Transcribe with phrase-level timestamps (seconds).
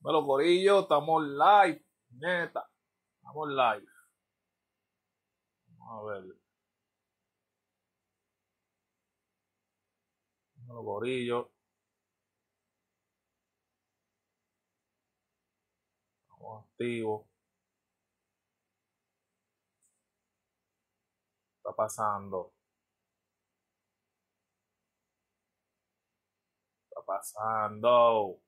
[0.00, 2.68] Bueno, Corillo, estamos live, neta.
[3.16, 3.86] Estamos live.
[5.78, 6.24] Vamos a ver.
[10.56, 11.50] Bueno, Corillo.
[16.30, 17.26] Estamos activos.
[21.58, 22.52] Está pasando.
[26.90, 28.40] Está pasando.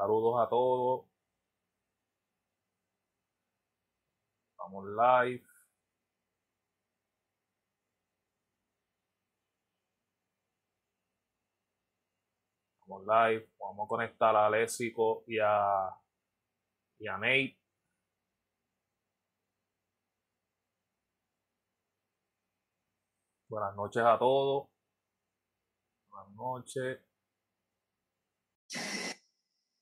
[0.00, 1.04] Saludos a todos.
[4.52, 5.44] Estamos live.
[12.80, 13.46] Estamos live.
[13.58, 15.90] Vamos a conectar a Léxico y a,
[16.98, 17.58] y a Nate.
[23.48, 24.68] Buenas noches a todos.
[26.08, 27.00] Buenas noches.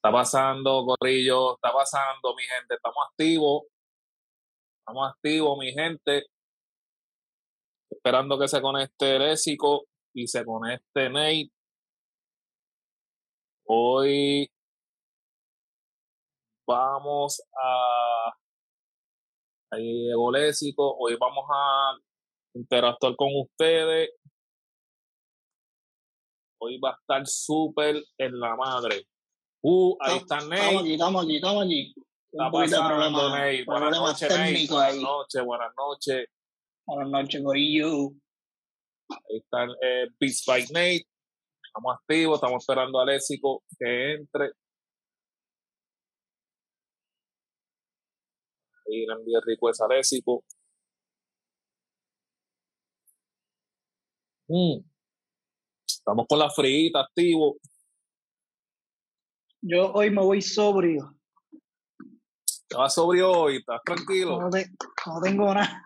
[0.08, 2.76] Está pasando, Corrillo, está pasando, mi gente.
[2.76, 3.64] Estamos activos.
[4.80, 6.28] Estamos activos, mi gente.
[7.90, 11.50] Esperando que se conecte Léxico y se conecte Nate.
[13.66, 14.50] Hoy
[16.66, 18.32] vamos a.
[19.72, 20.32] Ahí llegó.
[21.00, 21.92] Hoy vamos a
[22.54, 24.08] interactuar con ustedes.
[26.62, 29.06] Hoy va a estar súper en la madre.
[29.62, 30.76] Uh, ahí está Estamos Nate.
[30.78, 31.94] allí, estamos allí, estamos allí.
[32.30, 33.64] Está pasando, Nate.
[33.64, 36.26] Buenas noches, técnicos Buenas noches, buenas noches.
[36.86, 38.10] Buenas noches, Corillo.
[39.10, 41.06] Ahí está eh, Beats by Nate.
[41.64, 44.52] Estamos activos, estamos esperando a Léxico que entre.
[48.86, 50.44] Ahí le envié request a Léxico.
[54.48, 54.80] Mm.
[55.86, 57.56] Estamos con la frita activo.
[59.60, 61.14] Yo hoy me voy sobrio.
[62.76, 64.40] Vas sobrio hoy, estás tranquilo.
[64.40, 64.70] No, te-
[65.06, 65.82] no tengo nada.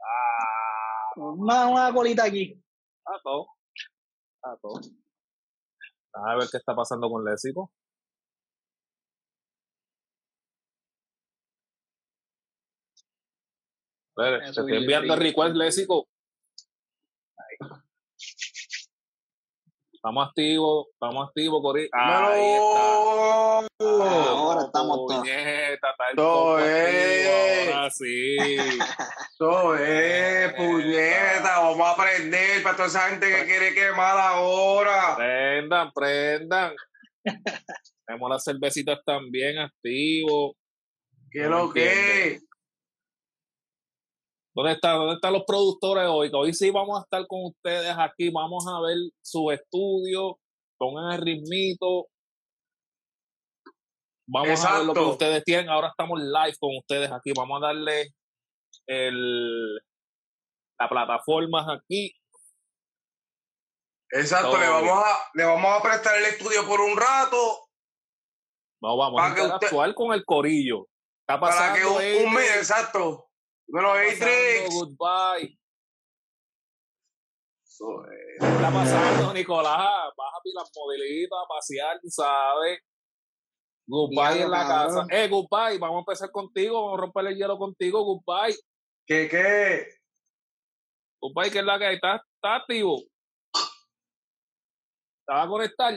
[0.00, 2.60] Ah, Una, una colita aquí.
[3.04, 3.46] a todo.
[4.44, 4.80] A todo.
[6.14, 7.24] A ver qué está pasando con
[14.42, 16.06] Eso te estoy vi, enviando request, Léxico.
[20.04, 21.88] Estamos activos, estamos activos, Cori.
[21.92, 23.60] Ahí está.
[23.78, 24.30] ¡Dímelo!
[24.30, 25.20] Ahora estamos todos.
[25.20, 27.68] Puñeta, está el Todo es.
[27.72, 28.36] ahora sí.
[29.38, 35.14] Eso es, puñeta, vamos a aprender para toda esa gente que quiere quemar ahora.
[35.14, 36.74] Prendan, prendan.
[38.04, 40.56] Tenemos las cervecitas también activos.
[41.30, 42.40] ¿Qué lo que?
[44.54, 44.92] ¿Dónde está?
[44.92, 46.30] ¿Dónde están los productores hoy?
[46.30, 48.30] Que hoy sí vamos a estar con ustedes aquí.
[48.30, 50.38] Vamos a ver su estudio.
[50.78, 52.06] Pongan el ritmito.
[54.28, 55.68] Vamos a ver lo que ustedes tienen.
[55.68, 57.32] Ahora estamos live con ustedes aquí.
[57.36, 58.08] Vamos a darle
[58.86, 62.12] el, la plataforma aquí.
[64.10, 67.36] Exacto, Todo le vamos, a, le vamos a prestar el estudio por un rato
[68.82, 70.86] No, vamos a Para usted- interactuar con el corillo.
[71.22, 73.30] Está para pasando que un, mes, exacto.
[73.72, 74.68] Bueno, Atrix.
[74.68, 75.58] Goodbye.
[77.64, 78.38] Eso es.
[78.38, 80.12] ¿Qué está pasando, Nicolás?
[80.14, 82.80] Vas a pilar modelitos, a pasear, ¿sabes?
[83.86, 85.08] Goodbye en la cabrón.
[85.08, 85.24] casa.
[85.24, 88.54] Eh, goodbye, vamos a empezar contigo, vamos a romper el hielo contigo, goodbye.
[89.06, 89.86] ¿Qué, qué?
[91.18, 91.94] Goodbye, que es la que hay?
[91.94, 92.98] ¿Estás está activo?
[95.26, 95.94] ¿Te vas a conectar?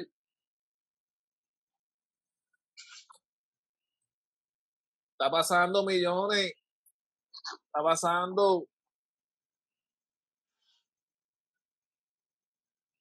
[5.11, 6.53] Está pasando millones.
[7.45, 8.65] Está pasando.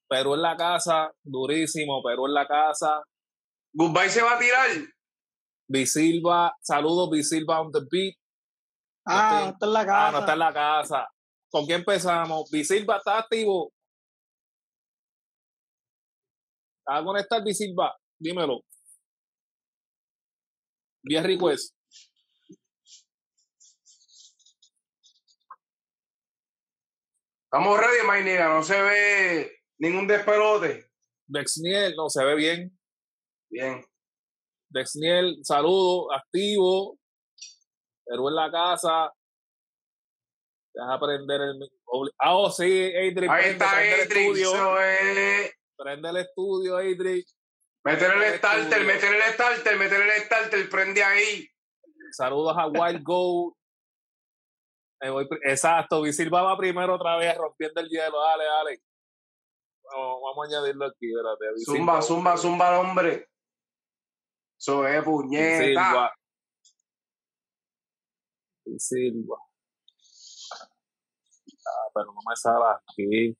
[0.08, 3.02] Perú en la casa, durísimo, Perú en la casa.
[3.72, 4.68] Goodbye se va a tirar.
[5.68, 8.14] Bisilva, saludos, Bisilva on the beat.
[9.06, 10.08] Ah, Este- no está en la casa.
[10.08, 11.08] Ah, no está en la casa.
[11.50, 12.50] ¿Con quién empezamos?
[12.50, 13.72] Bisilva está activo.
[16.80, 17.96] ¿Está a conectar Bisilva?
[18.18, 18.60] Dímelo.
[21.02, 21.74] Bien request.
[27.54, 28.48] Estamos ready, my nigga.
[28.48, 30.90] No se ve ningún despelote.
[31.28, 32.76] Dexniel, no, se ve bien.
[33.48, 33.80] Bien.
[34.70, 36.98] Dexniel, saludos, activo.
[38.04, 39.12] Perú en la casa.
[40.74, 41.70] Deja prender el.
[42.18, 43.28] Ah, oh, sí, Adri.
[43.28, 44.00] Ahí prende, está el.
[44.36, 45.52] Eso es.
[45.76, 47.24] Prende el estudio, Adri.
[47.84, 48.38] Meter el Estudio.
[48.38, 51.48] starter, meter el starter, meter el starter, prende ahí.
[52.10, 53.54] Saludos a Wild Gold.
[55.04, 58.18] Me voy pri- Exacto, Visilva va primero otra vez rompiendo el hielo.
[58.22, 58.82] Dale, dale.
[59.84, 61.52] Vamos, vamos a añadirlo aquí, espérate.
[61.54, 63.28] Visilva, Zumba, zumba, zumba, hombre.
[64.58, 65.62] Eso es puñeta.
[65.62, 66.14] Silva.
[68.64, 69.36] Y Silva.
[71.66, 73.36] Ah, pero no me sale aquí.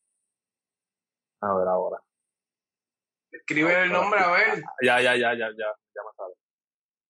[1.40, 1.98] A ver ahora.
[3.30, 4.62] Escribe el nombre, a ver.
[4.82, 6.34] Ya, ya, ya, ya, ya, ya me sale.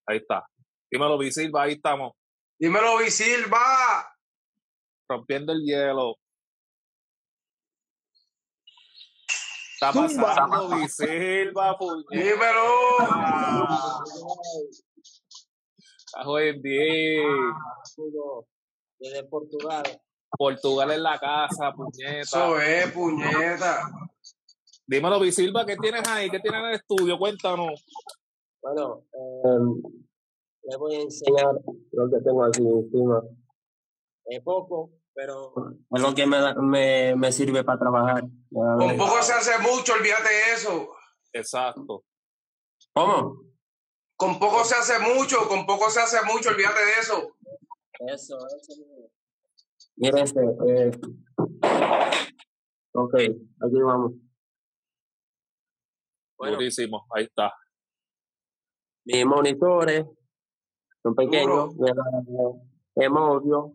[0.06, 0.46] Ahí está.
[0.88, 2.12] Dímelo, Vi Silva, ahí estamos.
[2.56, 4.13] Dímelo, Visilva.
[5.14, 6.16] Rompiendo el hielo.
[9.74, 12.04] Está pasando, Vi Silva, puñeta.
[12.10, 12.98] Dímelo.
[15.98, 17.22] Está joven bien.
[17.84, 18.46] Saludos
[18.98, 19.84] desde Portugal.
[20.36, 22.20] Portugal en la casa, puñeta.
[22.20, 23.88] Eso es puñeta.
[24.84, 26.28] Dímelo, Visilva, ¿qué tienes ahí?
[26.28, 27.16] ¿Qué tienes en el estudio?
[27.18, 27.86] Cuéntanos.
[28.60, 29.80] Bueno, em,
[30.64, 31.54] les voy a enseñar
[31.92, 33.22] lo que tengo aquí encima.
[34.26, 35.52] Es poco, pero
[35.94, 38.24] es lo que me, da- me, me sirve para trabajar.
[38.50, 40.90] Con poco se hace mucho, olvídate de eso.
[41.32, 42.04] Exacto.
[42.92, 43.36] ¿Cómo?
[44.16, 47.36] Con poco se hace mucho, con poco se hace mucho, olvídate de eso.
[48.12, 48.82] Eso, eso.
[49.96, 50.40] Miren este.
[50.40, 50.90] Eh,
[52.92, 54.12] ok, aquí vamos.
[56.36, 57.06] Bueno, Durísimo.
[57.14, 57.52] Ahí está.
[59.04, 60.04] mis monitores
[61.02, 61.74] son pequeños,
[62.96, 63.74] Emodio.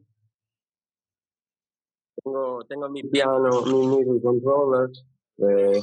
[2.24, 4.90] Tengo, tengo mi piano, mi MIDI controller,
[5.38, 5.82] eh,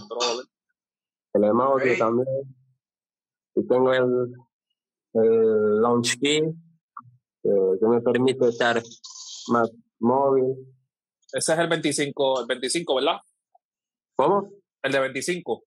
[1.34, 1.98] el Emodio Ok.
[1.98, 2.56] también.
[3.54, 4.34] Y tengo el,
[5.14, 8.82] el launch key, eh, que me permite estar
[9.48, 10.56] más móvil.
[11.32, 13.16] Ese es el 25, el 25, ¿verdad?
[14.16, 14.50] ¿Cómo?
[14.82, 15.64] El de 25.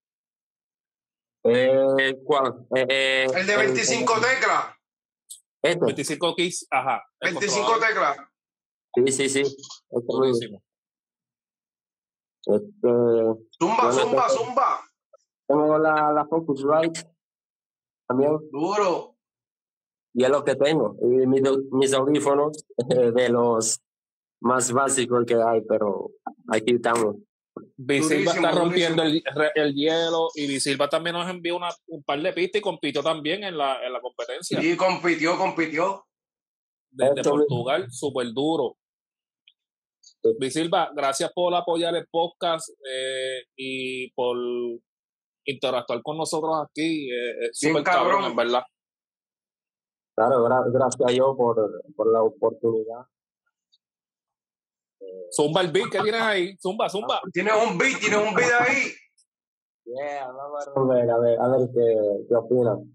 [1.46, 2.68] Eh, ¿Cuál?
[2.76, 4.76] Eh, eh, El de 25 teclas.
[5.62, 5.86] Este.
[5.86, 7.04] 25 keys, ajá.
[7.22, 8.14] el 25 controlador.
[8.16, 8.29] teclas.
[8.96, 9.40] Sí, sí, sí.
[9.42, 9.56] Este
[9.92, 10.18] mismo.
[10.18, 10.64] Durísimo.
[12.46, 12.88] Este,
[13.60, 14.80] Zumba, Bueno, zumba, zumba.
[15.48, 17.04] tengo la, la Focusrite
[18.08, 19.16] también, Duro.
[20.14, 20.96] y es lo que tengo.
[21.02, 21.42] Y mis,
[21.72, 23.80] mis audífonos eh, de los
[24.42, 26.12] más básicos que hay, pero
[26.48, 27.18] aquí estamos.
[27.76, 29.22] Visilva está rompiendo el,
[29.54, 33.44] el hielo y Visilva también nos envió una, un par de pistas y compitió también
[33.44, 36.06] en la, en la competencia Y compitió, compitió.
[36.92, 37.46] Desde Esto mismo.
[37.48, 38.76] Portugal, súper duro.
[40.02, 40.30] Sí.
[40.40, 44.38] Visilva, gracias por apoyar el podcast eh, y por
[45.46, 47.10] interactuar con nosotros aquí.
[47.12, 48.32] eh, es súper cabrón, cabrón.
[48.32, 48.64] en verdad.
[50.16, 51.56] Claro, gra- gracias a yo por,
[51.96, 53.06] por la oportunidad.
[55.32, 56.58] Zumba el beat que tienes ahí.
[56.58, 57.22] Zumba, zumba.
[57.32, 58.92] Tienes un beat, tienes un beat ahí.
[59.86, 62.94] Yeah, vamos a ver, a ver, a ver qué, qué opinan.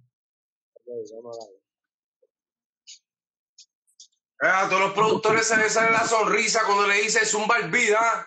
[4.44, 4.67] A ver.
[4.67, 7.96] A todos los productores se les sale la sonrisa cuando le dice zumba el beat,
[7.99, 8.26] ¿ah?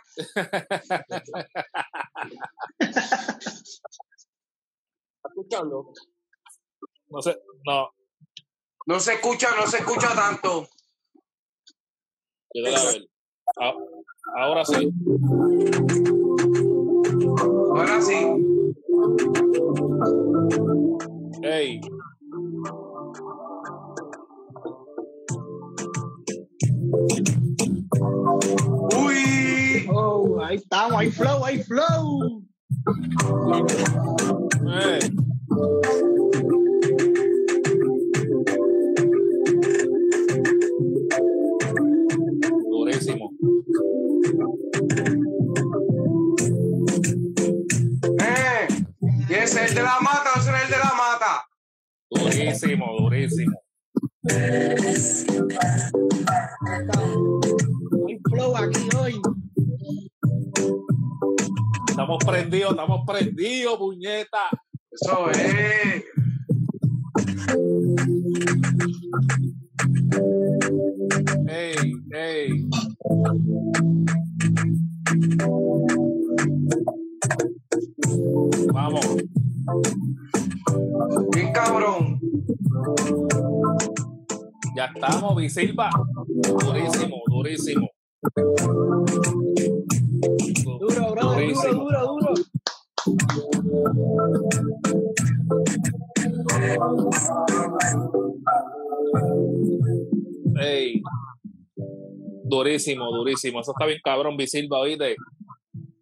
[2.79, 3.37] ¿Está
[5.29, 5.93] escuchando?
[7.09, 7.91] No sé, no.
[8.85, 10.67] No se escucha, no se escucha tanto.
[13.59, 13.73] Ah,
[14.37, 14.91] ahora sí.
[17.75, 18.27] Ahora sí.
[21.43, 21.81] Ey,
[28.97, 29.87] Uy.
[29.89, 32.43] Oh, ahí estamos, hay flow, hay flow.
[34.69, 34.99] eh.
[42.69, 43.31] Durísimo.
[48.19, 48.67] Eh.
[49.29, 51.47] ¿Y ese es el de la mata o ese es el de la mata?
[52.09, 53.61] Durísimo, durísimo.
[58.29, 59.21] Flow aquí hoy.
[61.89, 64.49] Estamos prendidos, estamos prendidos, puñeta.
[64.91, 66.03] Eso es.
[71.47, 72.69] Ey, ey.
[84.97, 85.89] Estamos, Visilva.
[86.65, 87.89] Durísimo, durísimo.
[90.79, 92.33] Duro, bro, duro, duro, duro.
[100.59, 101.01] Ey.
[102.43, 103.59] Durísimo, durísimo.
[103.61, 105.15] Eso está bien cabrón, Visilva, oíste.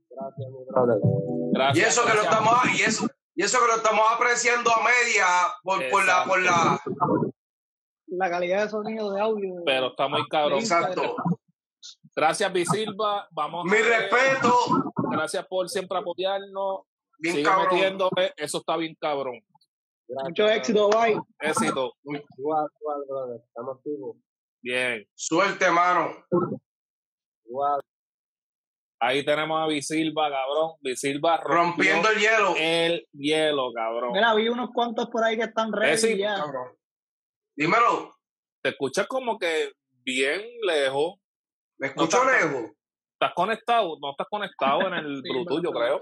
[0.10, 0.98] Gracias, mi brother.
[1.04, 1.88] Y Gracias.
[1.90, 2.34] eso que lo gracias.
[2.34, 5.25] estamos, y eso, y eso que lo estamos apreciando a media
[5.64, 6.80] por, por la, por la.
[8.17, 9.53] La calidad de sonido de audio.
[9.65, 10.60] Pero está muy cabrón.
[10.60, 11.15] Exacto.
[12.15, 13.27] Gracias, Visilva.
[13.31, 13.65] Vamos.
[13.65, 14.53] Mi a respeto.
[15.12, 16.81] Gracias por siempre apoyarnos.
[17.19, 17.67] Bien Sigue cabrón.
[17.75, 18.34] metiéndole.
[18.38, 19.39] Eso está bien cabrón.
[20.07, 21.19] Gracias, Mucho éxito, bye.
[21.39, 21.93] Éxito.
[22.38, 23.41] Igual, igual, brother.
[23.48, 24.17] Estamos activos.
[24.62, 25.05] Bien.
[25.15, 26.12] Suerte, mano.
[27.45, 27.81] Igual.
[29.00, 30.72] Ahí tenemos a Visilva, cabrón.
[30.81, 32.53] Visilva Rompiendo el hielo.
[32.57, 34.13] el hielo, cabrón.
[34.13, 36.36] Mira, vi unos cuantos por ahí que están ready Ese- ya.
[36.36, 36.69] Cabrón.
[37.55, 38.15] Dímelo.
[38.62, 39.71] Te escuchas como que
[40.03, 41.15] bien lejos.
[41.77, 42.71] ¿Me escucho No, lejos?
[43.13, 43.97] ¿Estás conectado?
[44.01, 46.00] No estás conectado en el Sí, Bluetooth, yo creo.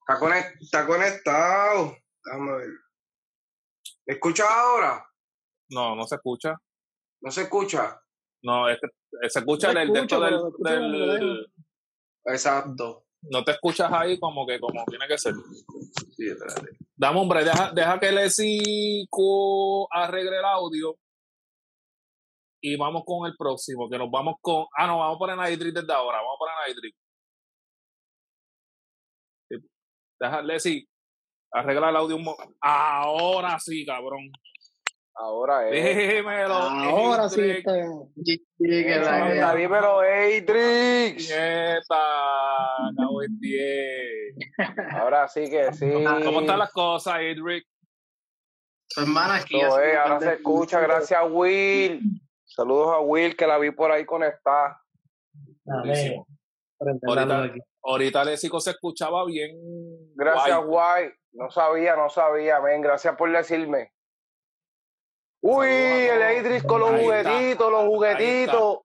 [0.00, 1.96] Está, conect- está conectado.
[2.24, 2.68] Déjame ver.
[4.06, 5.04] ¿Me escuchas ahora?
[5.70, 6.54] No, no se escucha.
[7.20, 8.00] ¿No se escucha?
[8.42, 10.20] No, es que se escucha No el escucho, texto
[10.64, 11.52] del, escucho.
[12.26, 13.06] Exacto.
[13.22, 15.34] No te escuchas ahí como que como tiene que ser.
[16.16, 16.76] Sí, espérate.
[16.96, 20.96] Dame, hombre, deja, deja que Lesico arregle el audio.
[22.60, 24.66] Y vamos con el próximo, que nos vamos con.
[24.76, 26.18] Ah, no, vamos a poner Nitrit desde ahora.
[26.18, 26.94] Vamos a poner Nitrit.
[29.48, 29.56] Sí.
[30.20, 30.88] Deja, Lesi,
[31.52, 34.30] arregla el audio un Ahora sí, cabrón.
[35.20, 36.14] Ahora es.
[36.16, 36.54] Dímelo.
[36.54, 37.72] Ahora sí está.
[37.72, 41.28] Anda, dímelo, Atrix.
[41.28, 41.96] Nieta,
[42.96, 44.36] cabo en diez.
[44.92, 45.90] Ahora sí que sí.
[46.24, 47.66] ¿Cómo están las cosas, Idrick?
[48.94, 49.60] Tu hermana aquí.
[49.60, 52.00] Todo hace es, un ahora se escucha, gracias a Will.
[52.44, 54.80] Saludos a Will, que la vi por ahí conectada.
[55.66, 57.54] Ahorita-.
[57.82, 59.50] Ahorita Lesico se escuchaba bien.
[60.14, 61.04] Gracias, guay.
[61.04, 61.12] Guay.
[61.32, 62.80] No sabía, no sabía, men.
[62.80, 63.92] Gracias por decirme.
[65.40, 66.38] Uy, el.
[66.46, 67.30] Idris con los Ahí está.
[67.32, 68.78] juguetitos, los juguetitos.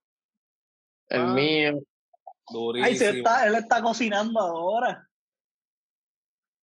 [1.09, 1.27] El Ah.
[1.33, 1.79] mío.
[2.49, 2.85] Durísimo.
[2.87, 5.07] Ay, se está, él está cocinando ahora.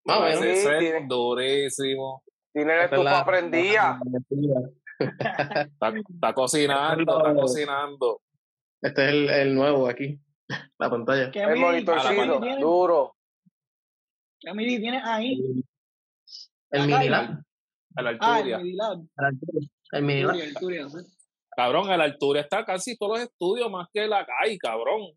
[0.05, 0.41] Más o menos.
[0.59, 2.23] Sí, tiene- durísimo.
[2.53, 4.01] Tiene la Esta es estufa la- prendida.
[5.01, 8.21] Está, está cocinando, está cocinando.
[8.83, 10.21] Este es el, el nuevo aquí.
[10.79, 11.31] La pantalla.
[11.31, 13.17] ¿Qué El monitorcito, duro.
[14.41, 15.65] ¿Qué midi tienes ahí?
[16.71, 17.43] El mini la
[18.21, 18.99] Ah, el midi lab.
[19.93, 20.99] El el Turia, sí.
[21.57, 25.13] Cabrón, la Alturia está casi todos los estudios más que la CAI, cabrón.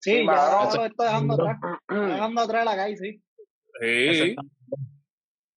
[0.00, 0.70] Sí, Sí, mano.
[0.74, 1.56] lo estoy dejando atrás.
[1.88, 3.22] Dejando atrás la calle, sí.
[3.80, 4.36] Sí.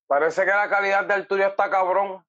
[0.06, 2.22] Parece que la calidad de Arturia está cabrón.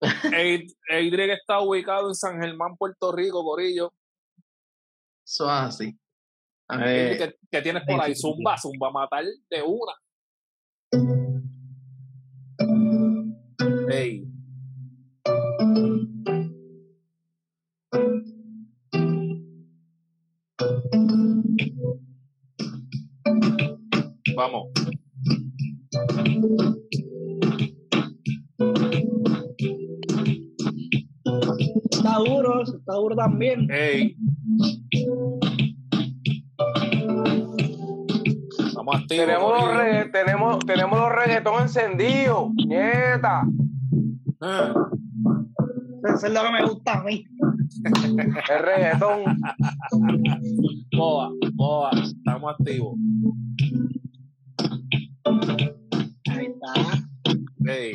[0.00, 3.92] Eid- Eidrick está ubicado en San Germán, Puerto Rico, Corillo.
[5.24, 5.98] Eso es así.
[6.68, 8.14] A ver, ¿Qué, qué tienes por ahí?
[8.14, 9.92] Zumba, zumba, matar de una.
[13.90, 14.26] Ey.
[24.36, 24.68] Vamos.
[31.90, 33.68] Está duro, está duro también.
[33.70, 34.16] Ey.
[38.74, 39.08] Vamos activos.
[39.26, 42.50] Tenemos los, regga- tenemos, tenemos los reggaetón encendidos.
[42.66, 43.42] Nieta.
[44.40, 44.74] Ah,
[46.04, 47.24] Eso es lo que me gusta a mí.
[48.50, 49.24] El reggaetón.
[50.96, 52.96] Boa, boa, estamos activos.
[56.28, 57.72] Ahí está.
[57.72, 57.92] Ey.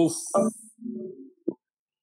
[0.00, 0.14] Uf,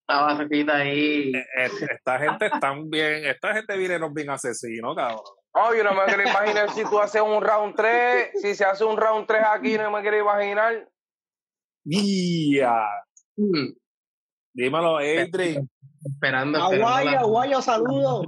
[0.07, 1.31] la barraquita ahí.
[1.33, 5.21] eh, esta gente están bien, esta gente viene nos bien asesino, cabrón.
[5.55, 8.31] No, yo no me quiero imaginar si tú haces un round 3.
[8.41, 10.87] Si se hace un round 3 aquí, no me quiero imaginar.
[11.85, 12.85] ¡Ya!
[13.37, 13.71] Mm,
[14.53, 15.57] Dímelo, Adri.
[16.03, 16.59] Esperando.
[16.59, 18.27] Aguayo, esperando aguayo, saludos.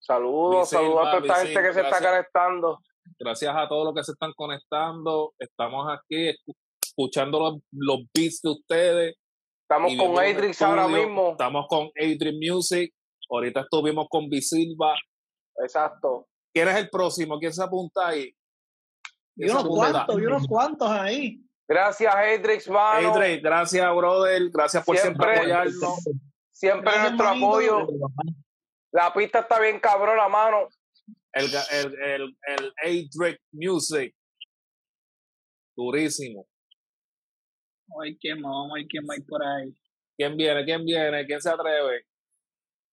[0.00, 2.78] Saludos, saludos a toda esta gente que se está conectando.
[3.18, 5.34] Gracias a todos los que se están conectando.
[5.38, 6.34] Estamos aquí
[7.00, 9.16] escuchando los, los beats de ustedes.
[9.62, 11.30] Estamos con Adrix ahora mismo.
[11.32, 12.92] Estamos con Adrian Music.
[13.30, 14.94] Ahorita estuvimos con Visilva.
[15.62, 16.26] Exacto.
[16.52, 17.38] ¿Quién es el próximo?
[17.38, 18.34] ¿Quién se apunta ahí?
[19.36, 21.40] Y ¿Quién se unos cuantos, y unos cuantos ahí.
[21.68, 23.14] Gracias, Adrix, mano.
[23.14, 24.50] Adri, gracias, brother.
[24.50, 25.52] Gracias por siempre, Siempre.
[25.52, 25.98] apoyarnos.
[26.50, 27.46] Siempre Gracias, nuestro manito.
[27.46, 27.86] apoyo.
[28.92, 30.68] La pista está bien cabrona, mano.
[31.32, 34.12] El, el, el, el Adric Music.
[35.76, 36.46] Durísimo.
[38.02, 39.74] Ay, quién más, vamos a ver quién va a ir por ahí.
[40.16, 40.64] ¿Quién viene?
[40.64, 41.26] ¿Quién viene?
[41.26, 42.04] ¿Quién se atreve?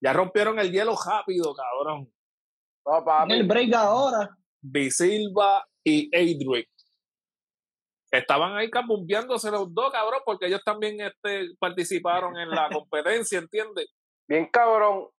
[0.01, 2.11] Ya rompieron el hielo rápido, cabrón.
[2.85, 4.29] No, En el break ahora.
[4.61, 6.69] Bisilva y Adric.
[8.09, 13.87] Estaban ahí cabumbeándose los dos, cabrón, porque ellos también este, participaron en la competencia, ¿entiendes?
[14.27, 14.99] Bien cabrón.
[14.99, 15.13] O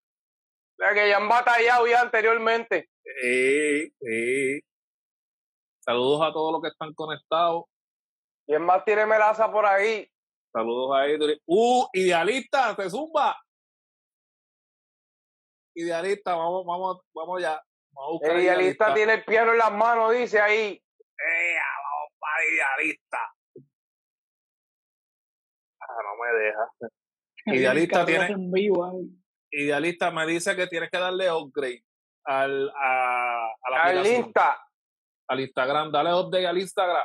[0.78, 2.88] sea, que ya han batallado ya anteriormente.
[3.22, 4.60] Eh, eh.
[5.80, 7.64] Saludos a todos los que están conectados.
[8.48, 10.10] ¿Quién más tiene melaza por ahí?
[10.50, 11.38] Saludos a Edri.
[11.44, 11.86] ¡Uh!
[11.92, 13.36] Idealista, te zumba.
[15.74, 17.62] Idealista, vamos, vamos, vamos ya.
[17.92, 20.82] Vamos a buscar El idealista tiene el piano en las manos, dice ahí.
[21.18, 23.18] ¡Ea, vamos para idealista!
[25.82, 26.70] Ah, no me deja.
[27.58, 29.10] Idealista tiene, En vivo, ahí.
[29.50, 31.84] idealista me dice que tienes que darle upgrade
[32.24, 34.66] al, a, a la Al aplicación, Insta.
[35.28, 35.92] al Instagram.
[35.92, 37.04] Dale update al Instagram.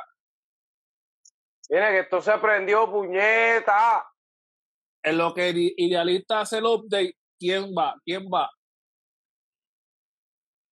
[1.68, 4.06] Tiene que esto se prendió, puñeta.
[5.02, 7.94] En lo que ide- idealista hace el update, ¿quién va?
[8.04, 8.50] ¿Quién va?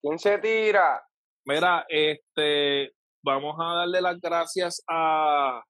[0.01, 1.01] ¿Quién se tira?
[1.45, 5.61] Mira, este, vamos a darle las gracias a,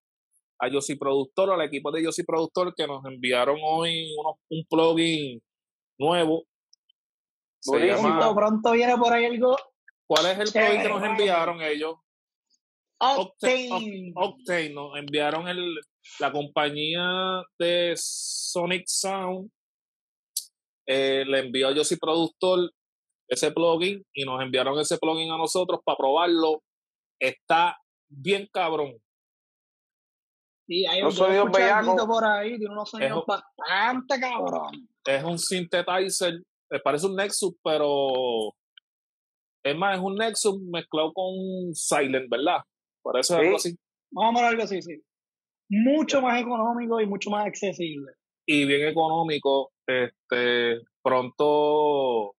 [0.59, 5.41] a Yossi Productor, al equipo de Yossi Productor que nos enviaron hoy unos- un plugin
[5.99, 6.43] nuevo.
[7.87, 9.55] Llama- Pronto, viene por ahí algo.
[10.07, 11.95] ¿Cuál es el plugin que nos enviaron ellos?
[13.17, 14.13] Octane.
[14.15, 15.75] Octane, nos enviaron el,
[16.19, 19.49] la compañía de Sonic Sound,
[20.87, 22.71] eh, le envió a Yossi Productor
[23.27, 26.61] ese plugin y nos enviaron ese plugin a nosotros para probarlo.
[27.19, 27.77] Está
[28.09, 28.97] bien cabrón.
[30.67, 31.49] Sí, hay yo sonidos
[32.07, 34.87] por ahí, tiene unos sonidos Eso- bastante cabrón.
[35.05, 38.53] Es un synthesizer, me parece un Nexus, pero
[39.63, 42.61] es más, es un Nexus mezclado con un Silent, ¿verdad?
[43.03, 43.69] Parece algo Sí.
[43.69, 43.79] así.
[44.11, 45.01] Vamos a poner algo así, sí.
[45.69, 48.13] Mucho más económico y mucho más accesible.
[48.45, 49.71] y bien económico.
[49.87, 52.35] Este, pronto,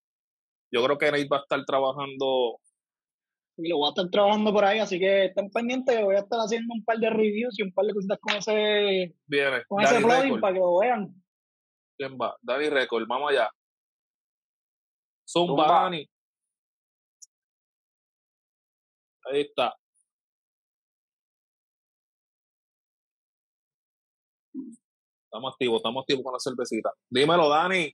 [0.70, 2.58] yo creo que Nate va a estar trabajando.
[3.56, 6.38] Y lo voy a estar trabajando por ahí, así que estén pendientes voy a estar
[6.40, 10.00] haciendo un par de reviews y un par de cositas con ese, Viene, con ese
[10.00, 11.14] plugin para que lo vean.
[11.96, 12.36] ¿Quién va?
[12.42, 13.48] Daddy Record, vamos allá.
[15.26, 15.82] Zumba, Zumba.
[15.84, 16.08] Dani.
[19.32, 19.74] Ahí está.
[25.34, 26.92] Estamos activos, estamos activos con la cervecita.
[27.10, 27.92] Dímelo, Dani.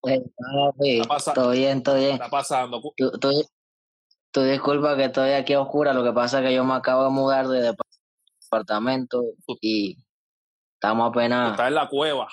[0.00, 2.12] Pues, papi, Está todo bien, todo ¿Qué bien.
[2.14, 2.80] está pasando?
[2.96, 3.30] Tú, tú,
[4.30, 7.04] tú disculpa que estoy aquí a oscura, lo que pasa es que yo me acabo
[7.04, 7.74] de mudar de
[8.40, 9.22] departamento
[9.60, 9.98] y
[10.76, 12.26] estamos apenas estás en la cueva.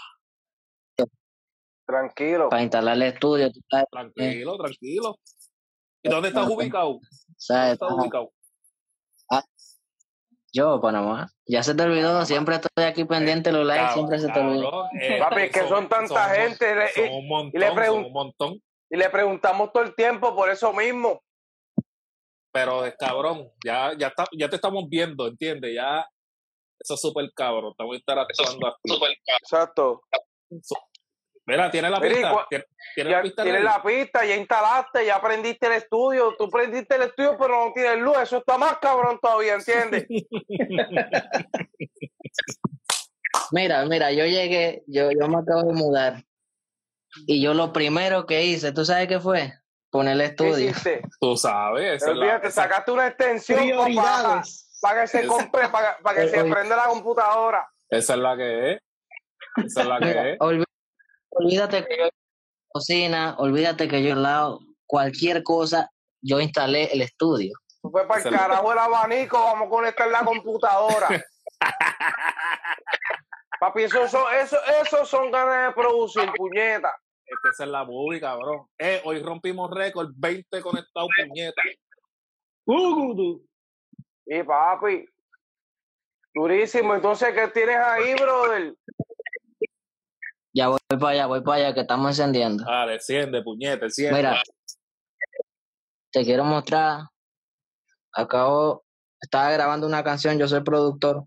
[1.85, 2.47] Tranquilo.
[2.47, 5.19] para instalar el estudio, tú sabes, Tranquilo, tranquilo.
[6.01, 7.01] ¿Y dónde estás ubicado?
[7.49, 8.31] ¿Dónde estás ubicado?
[10.55, 11.27] Yo, Panamá.
[11.45, 14.71] Ya se te olvidó, siempre estoy aquí pendiente de los likes, siempre se te olvidó.
[14.71, 17.71] Cabrón, eh, Papi, es que son tanta son- gente, Son y- un montón, y le
[17.71, 18.61] pregun- son un montón.
[18.89, 21.21] Y le preguntamos todo el tiempo por eso mismo.
[22.53, 25.75] Pero es cabrón, ya, ya, está, ya te estamos viendo, ¿entiendes?
[25.75, 26.07] Ya,
[26.79, 28.93] eso es súper cabrón, estamos interactuando aquí.
[29.41, 30.03] Exacto.
[31.47, 32.31] Mira, tiene la pista.
[32.31, 33.43] cua- Tiene, tiene Ya la pista.
[33.43, 33.73] tienes ready?
[33.75, 36.35] la pista, ya instalaste, ya prendiste el estudio.
[36.37, 38.17] Tú prendiste el estudio, pero no tienes luz.
[38.21, 40.05] Eso está más cabrón todavía, ¿entiendes?
[43.51, 46.23] Mira, mira, yo llegué, yo, yo me acabo de mudar
[47.27, 49.53] y yo lo primero que hice, ¿tú sabes qué fue?
[49.91, 50.73] Poner el ¿Qué estudio.
[51.19, 52.01] Tú sabes.
[52.01, 53.59] esa es la- sacaste una extensión
[53.95, 54.41] para,
[54.81, 57.69] para que se compre, para, para que se prenda la computadora.
[57.89, 58.79] Esa es la que es.
[59.65, 60.37] Esa es la que Mira, es.
[61.35, 65.89] Olvídate que yo en la cocina, olvídate que yo al lado, cualquier cosa,
[66.21, 67.53] yo instalé el estudio.
[67.81, 71.07] Tú fue para el carajo el abanico, vamos a conectar la computadora.
[73.59, 76.93] Papi, eso son, eso, eso son ganas de producir, puñeta.
[77.25, 78.67] Es que esa es la movie, cabrón.
[78.77, 81.61] Eh, hoy rompimos récord, 20 conectados, puñeta.
[84.25, 85.05] Y papi,
[86.33, 86.95] durísimo.
[86.95, 88.75] Entonces, ¿qué tienes ahí, brother?
[90.55, 92.63] Ya voy para allá, voy para allá, que estamos encendiendo.
[92.63, 94.15] Dale, enciende, puñeta, enciende.
[94.15, 94.41] Mira,
[96.13, 97.01] te quiero mostrar.
[98.13, 98.85] Acabo,
[99.21, 101.25] estaba grabando una canción, yo soy productor,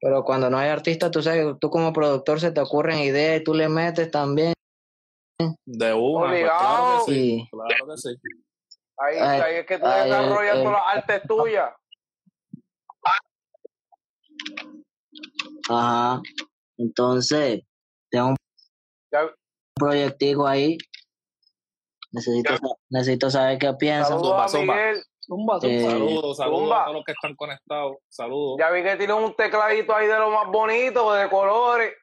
[0.00, 3.44] pero cuando no hay artista, tú sabes, tú como productor se te ocurren ideas y
[3.44, 4.54] tú le metes también.
[5.66, 6.58] De una, pues, Obligado.
[6.58, 7.34] claro que sí.
[7.42, 8.08] Y Claro que sí.
[8.96, 10.64] Ahí, Ay, ahí es que tú ay, desarrollas ay.
[10.64, 11.70] todas las artes tuyas.
[15.68, 16.22] Ajá.
[16.78, 17.60] Entonces,
[18.10, 18.36] tengo un
[19.12, 19.30] Ya-
[19.74, 20.78] proyectico ahí.
[22.12, 24.18] Necesito, sa- necesito saber qué piensan.
[24.18, 24.74] Saludos a zumba.
[24.74, 25.02] Miguel.
[25.20, 25.74] zumba, zumba.
[25.74, 26.80] Eh, Saludos, saludos Zumba.
[26.82, 27.96] a todos los que están conectados.
[28.08, 28.56] Saludos.
[28.58, 31.94] Ya vi que tiene un tecladito ahí de lo más bonito, de colores,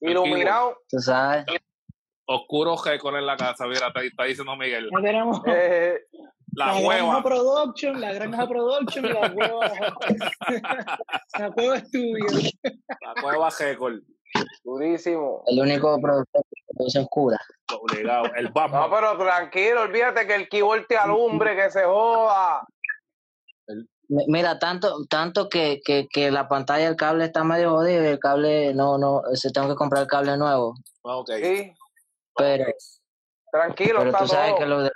[0.00, 0.76] iluminado.
[0.88, 1.44] Tú sabes.
[2.26, 4.88] Oscuro récord en la casa, mira, está, está diciendo Miguel.
[4.94, 5.98] Ya tenemos Eh,
[6.52, 7.22] La la Granja hueva.
[7.22, 9.72] Production, la Granja Production y la Cueva,
[11.38, 12.26] la Cueva Studio.
[13.00, 13.94] La hueva récord.
[14.64, 15.42] Durísimo.
[15.46, 17.38] El único productor que produce oscura.
[17.72, 18.26] Obligado.
[18.34, 18.90] El No, Batman.
[18.90, 22.66] pero tranquilo, olvídate que el keyboard te alumbre, que se joda.
[24.08, 28.06] Mi- Mira, tanto, tanto que, que, que la pantalla del cable está medio jodido y
[28.06, 30.74] el cable no, no, se tengo que comprar el cable nuevo.
[31.04, 31.30] Ah, ok.
[31.42, 31.74] Sí,
[32.36, 32.64] Pero,
[33.52, 34.58] tranquilo, pero está tú sabes todo.
[34.60, 34.90] que lo de,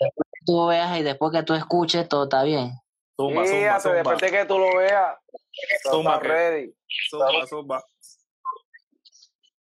[0.00, 2.70] después que tú veas y después que tú escuches, todo está bien.
[3.20, 3.94] Zumba, zumba, Fíjate, zumba.
[3.96, 5.16] después de que tú lo veas,
[5.90, 6.72] Zumba, ready.
[7.10, 7.84] Zumba, zumba.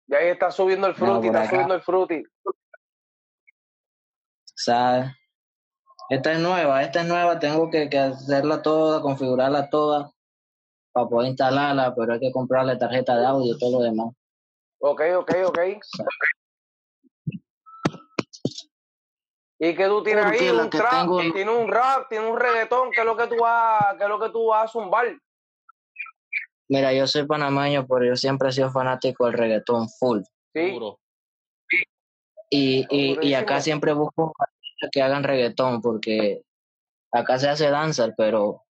[0.07, 1.51] Y ahí está subiendo el fruity, por está acá.
[1.51, 2.23] subiendo el fruity.
[4.57, 5.11] ¿Sabes?
[6.11, 10.11] Esta es nueva, esta es nueva, tengo que, que hacerla toda, configurarla toda
[10.93, 14.09] para poder instalarla, pero hay que comprarle tarjeta de audio y todo lo demás.
[14.79, 15.59] Ok, ok, ok.
[19.59, 20.51] ¿Y qué tú tienes ahí?
[20.51, 23.37] Un que trap, tengo- tienes un rap, tienes un reggaetón, ¿qué es lo que tú
[23.40, 25.07] vas, qué es lo que tú vas a zumbar?
[26.68, 30.20] Mira, yo soy panameño, pero yo siempre he sido fanático del reggaetón full.
[30.55, 30.98] Sí, Duro.
[32.50, 36.42] Y, y, y acá siempre busco artistas que hagan reggaetón, porque
[37.12, 38.62] acá se hace danza, pero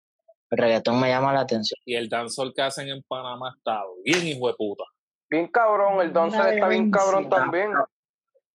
[0.51, 1.79] el reggaetón me llama la atención.
[1.85, 4.85] Y el dancehall que hacen en Panamá está bien hijo de puta.
[5.31, 7.73] bien cabrón, el dancer está bien cabrón también.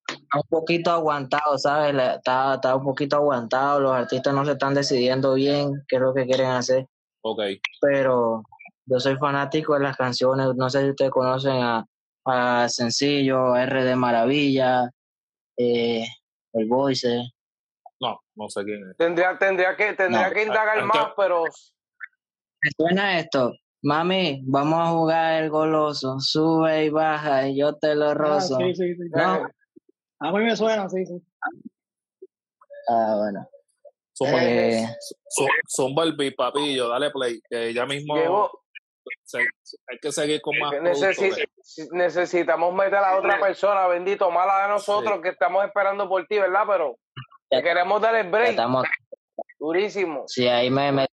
[0.08, 1.94] Está un poquito aguantado, ¿sabes?
[1.94, 6.14] Está, está un poquito aguantado, los artistas no se están decidiendo bien qué es lo
[6.14, 6.88] que quieren hacer,
[7.22, 7.42] Ok.
[7.82, 8.44] pero
[8.90, 11.86] yo soy fanático de las canciones, no sé si ustedes conocen a,
[12.26, 14.90] a Sencillo, a RD Maravilla,
[15.58, 16.04] eh,
[16.54, 17.22] El Voice.
[18.02, 18.98] No, no sé quién es.
[18.98, 21.44] Tendría, tendría que, tendría No, que indagar más, pero
[22.62, 23.54] ¿Te suena esto?
[23.82, 28.58] Mami, vamos a jugar el goloso, sube y baja y yo te lo Ah, rozo.
[28.58, 29.10] sí, sí, sí.
[29.12, 29.48] No.
[30.22, 31.22] A mí me suena, sí, sí.
[32.90, 33.48] Ah, bueno.
[34.18, 34.86] Zumba, Eh,
[35.70, 37.40] zumba el beat, papillo, dale play.
[37.50, 38.50] Que ya mismo
[39.88, 45.20] hay que seguir con más necesi- necesitamos meter a otra persona, bendito, mala de nosotros
[45.22, 46.64] que estamos esperando por ti, ¿verdad?
[46.68, 46.98] Pero
[47.50, 48.86] te queremos dar el break, estamos,
[49.60, 50.24] durísimo.
[50.28, 51.08] sí, ahí me, me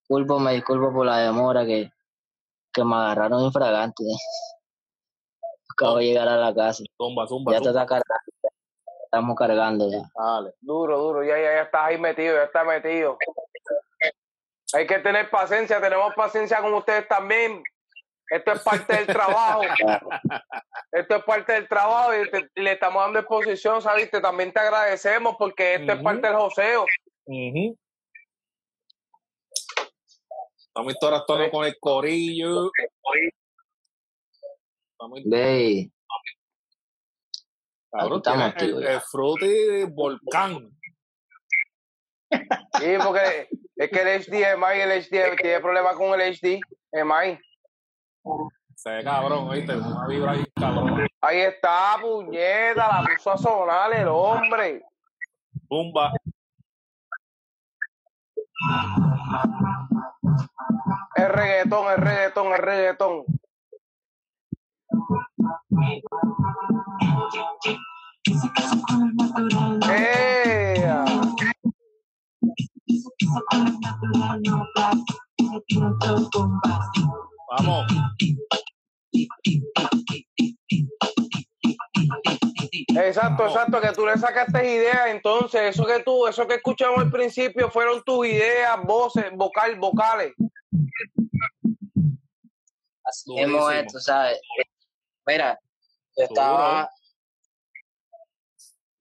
[0.00, 1.90] disculpo, me disculpo por la demora que,
[2.72, 4.04] que me agarraron infragante.
[5.72, 6.84] Acabo de llegar a la casa.
[6.96, 8.04] Zumba, zumba, Ya te está cargando.
[9.04, 10.02] Estamos cargando ya.
[10.14, 10.52] Dale.
[10.60, 13.16] Duro, duro, ya, ya, ya estás ahí metido, ya estás metido.
[14.74, 17.62] Hay que tener paciencia, tenemos paciencia con ustedes también.
[18.28, 19.62] Esto es parte del trabajo.
[20.92, 24.20] Esto es parte del trabajo y te- le estamos dando exposición, ¿sabiste?
[24.20, 26.84] También te agradecemos porque esto es parte del joseo.
[27.26, 27.76] Ujú.
[30.56, 32.70] Estamos interactuando con el corillo.
[34.92, 35.20] Estamos
[37.90, 39.00] cabrón, estamos tiene el, el ya.
[39.00, 40.70] fruity volcán.
[42.30, 43.48] Sí, porque
[43.80, 46.60] es que el HD, Emai, el HD, tiene problemas con el HD,
[46.92, 47.40] Emai.
[48.74, 51.06] Se ve cabrón, oíste, una vibra ahí cabrón.
[51.22, 54.82] Ahí está, puñeta, la puso a sonar el hombre.
[55.66, 56.12] Zumba.
[61.16, 63.24] El reggaetón, el reggaetón, el reggaetón.
[69.90, 71.09] ¡Ea!
[77.58, 77.86] Vamos.
[82.96, 87.10] Exacto, exacto, que tú le sacaste ideas, entonces eso que tú, eso que escuchamos al
[87.10, 90.32] principio fueron tus ideas, voces, vocal, vocales.
[93.04, 94.40] Así es, tú sabes.
[95.26, 95.58] Mira,
[96.16, 96.90] yo estaba,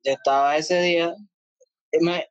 [0.04, 1.13] yo estaba ese día,
[2.02, 2.28] me-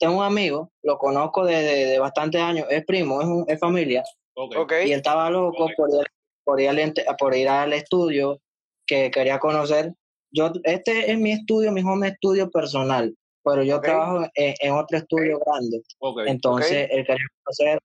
[0.00, 4.02] tengo un amigo, lo conozco desde de bastantes años, es primo, es, un- es familia,
[4.34, 4.56] Ok.
[4.56, 4.72] ¿Ok?
[4.86, 6.06] y él estaba loco por ir,
[6.44, 8.40] por ir, al, ente- por ir al estudio
[8.86, 9.92] que quería conocer.
[10.32, 14.96] Yo, este es mi estudio, mi home estudio personal, pero yo trabajo en, en otro
[14.98, 15.82] estudio grande.
[15.98, 16.20] Ok.
[16.26, 17.78] Entonces, él quería conocer.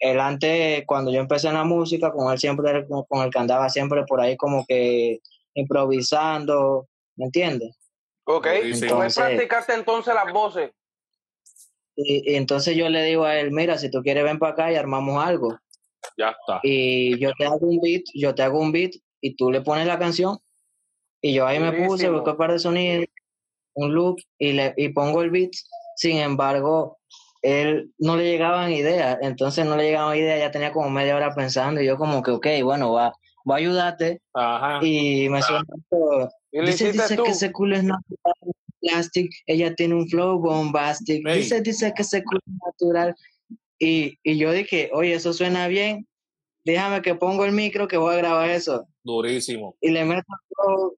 [0.00, 3.30] Él antes, cuando yo empecé en la música, con él siempre era con, con el
[3.30, 5.20] que andaba siempre por ahí como que
[5.54, 7.76] improvisando, ¿me entiendes?
[8.26, 8.46] Ok.
[8.46, 8.90] Durísimo.
[8.90, 10.70] Tú me Entonces- practicaste entonces las voces.
[11.96, 14.72] Y, y entonces yo le digo a él, mira, si tú quieres ven para acá
[14.72, 15.58] y armamos algo.
[16.16, 16.60] Ya está.
[16.62, 19.86] Y yo te hago un beat, yo te hago un beat y tú le pones
[19.86, 20.38] la canción.
[21.20, 23.06] Y yo ahí me puse, busqué un par de sonidos,
[23.74, 25.52] un loop y, le, y pongo el beat.
[25.96, 26.98] Sin embargo,
[27.40, 31.34] él no le llegaban ideas, entonces no le llegaban ideas, ya tenía como media hora
[31.34, 34.20] pensando y yo como que, ok, bueno, va, voy a ayudarte.
[34.34, 34.84] Ajá.
[34.84, 35.64] Y me suena
[36.52, 37.24] Dice, dice tú.
[37.24, 38.34] que ese culo es natural,
[38.88, 41.26] plastic, ella tiene un flow bombastic.
[41.26, 41.38] Ey.
[41.38, 43.14] Dice, dice que culo es natural.
[43.78, 46.06] Y, y yo dije, oye, eso suena bien,
[46.64, 48.86] déjame que pongo el micro que voy a grabar eso.
[49.02, 49.76] Durísimo.
[49.80, 50.96] Y le meto flow,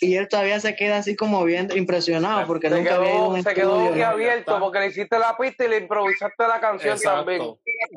[0.00, 3.28] y él todavía se queda así como bien impresionado porque Se nunca había ido quedó,
[3.30, 4.04] un se quedó ¿no?
[4.06, 7.42] abierto porque le hiciste la pista y le improvisaste la canción también.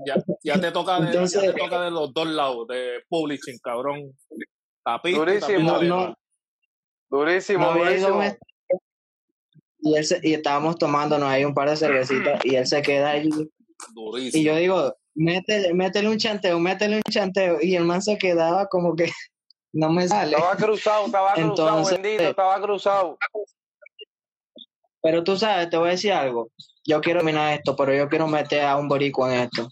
[0.06, 3.60] Ya, ya te toca de, Entonces- ya te toca de los dos lados, de publishing,
[3.60, 4.14] cabrón.
[5.04, 5.60] Durísimo.
[5.60, 6.16] No, no.
[7.10, 8.38] Durísimo, No había durísimo
[9.84, 13.12] y, él se, y estábamos tomándonos ahí un par de cervecitas y él se queda
[13.12, 13.30] allí.
[14.16, 17.58] Y yo digo, métele, métele un chanteo, métele un chanteo.
[17.62, 19.06] Y el man se quedaba como que
[19.74, 20.36] no me sale.
[20.36, 23.18] Estaba cruzado, estaba cruzado, Entonces, bendito, eh, estaba cruzado.
[25.02, 26.50] Pero tú sabes, te voy a decir algo.
[26.86, 29.68] Yo quiero mirar esto, pero yo quiero meter a un borico en esto.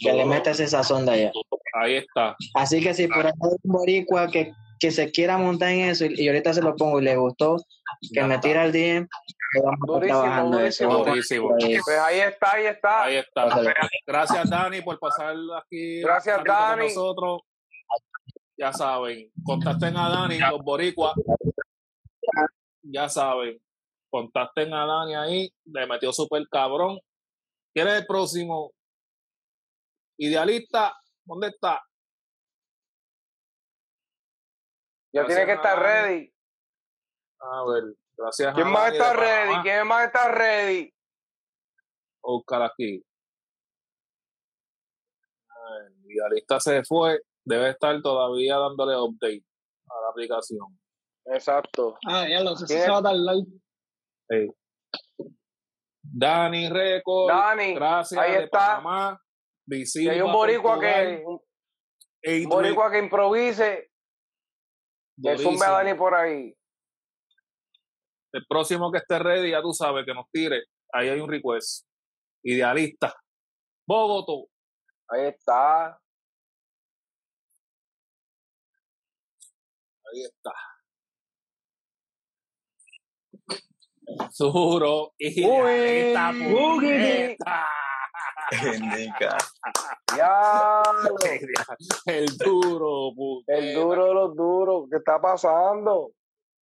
[0.00, 1.32] Que le meta ese sazón de allá.
[1.74, 2.36] Ahí está.
[2.54, 6.04] Así que si por ahí hay un boricua que, que se quiera montar en eso,
[6.04, 7.56] y, ahorita se lo pongo y le gustó,
[8.12, 9.06] que me tira el 10,
[9.86, 10.98] Durísimo, durísimo.
[11.04, 11.54] Durísimo.
[11.54, 11.78] ahí.
[11.84, 13.02] Pues ahí está, ahí está.
[13.04, 13.48] Ahí está.
[14.06, 16.00] Gracias, Dani, por pasar aquí.
[16.02, 16.82] Gracias, ratito con Dani.
[16.88, 17.40] nosotros.
[18.58, 21.14] Ya saben, contacten a Dani, los boricuas.
[22.82, 23.60] Ya saben,
[24.10, 25.54] contacten a Dani ahí.
[25.64, 26.98] Le metió súper cabrón.
[27.72, 28.72] ¿Quién es el próximo?
[30.18, 31.80] Idealista, ¿dónde está?
[35.12, 36.08] Ya Gracias, tiene que estar Dani.
[36.16, 36.34] ready.
[37.40, 38.54] A ver, gracias.
[38.54, 39.46] ¿Quién a más está ready?
[39.46, 39.62] Panamá.
[39.62, 40.94] ¿Quién más está ready?
[42.22, 43.04] Voy a buscar aquí.
[45.48, 47.20] Ay, Idealista se fue.
[47.44, 49.44] Debe estar todavía dándole update
[49.86, 50.78] a la aplicación.
[51.26, 51.96] Exacto.
[52.06, 53.36] Ah, ya lo sé, si ¿Quién se va a tardar.
[54.28, 54.48] Sí.
[56.02, 57.28] Dani Record.
[57.28, 58.20] Dani, gracias.
[58.20, 58.58] ahí de está.
[58.58, 59.20] Panamá.
[59.66, 63.90] Visible hay un boricua que, un boricua que improvise,
[65.22, 66.57] que zumbe a Dani por ahí.
[68.32, 70.64] El próximo que esté ready, ya tú sabes que nos tire.
[70.92, 71.86] Ahí hay un request.
[72.42, 73.14] Idealista.
[73.86, 74.48] Bogotá.
[75.08, 75.86] Ahí está.
[80.04, 80.52] Ahí está.
[84.38, 85.14] Duro.
[85.18, 86.30] Idealista.
[86.30, 86.50] Uy.
[86.50, 87.66] puñeta.
[88.74, 89.38] Indica.
[90.16, 90.82] Ya.
[92.06, 93.14] El duro.
[93.14, 93.54] puñeta.
[93.54, 94.88] El duro de los duros.
[94.90, 96.12] ¿Qué está pasando?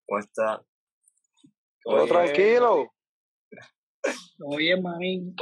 [0.07, 0.63] ¿Cómo está?
[1.85, 2.93] Todo Oye, tranquilo.
[4.45, 5.35] Oye, manín.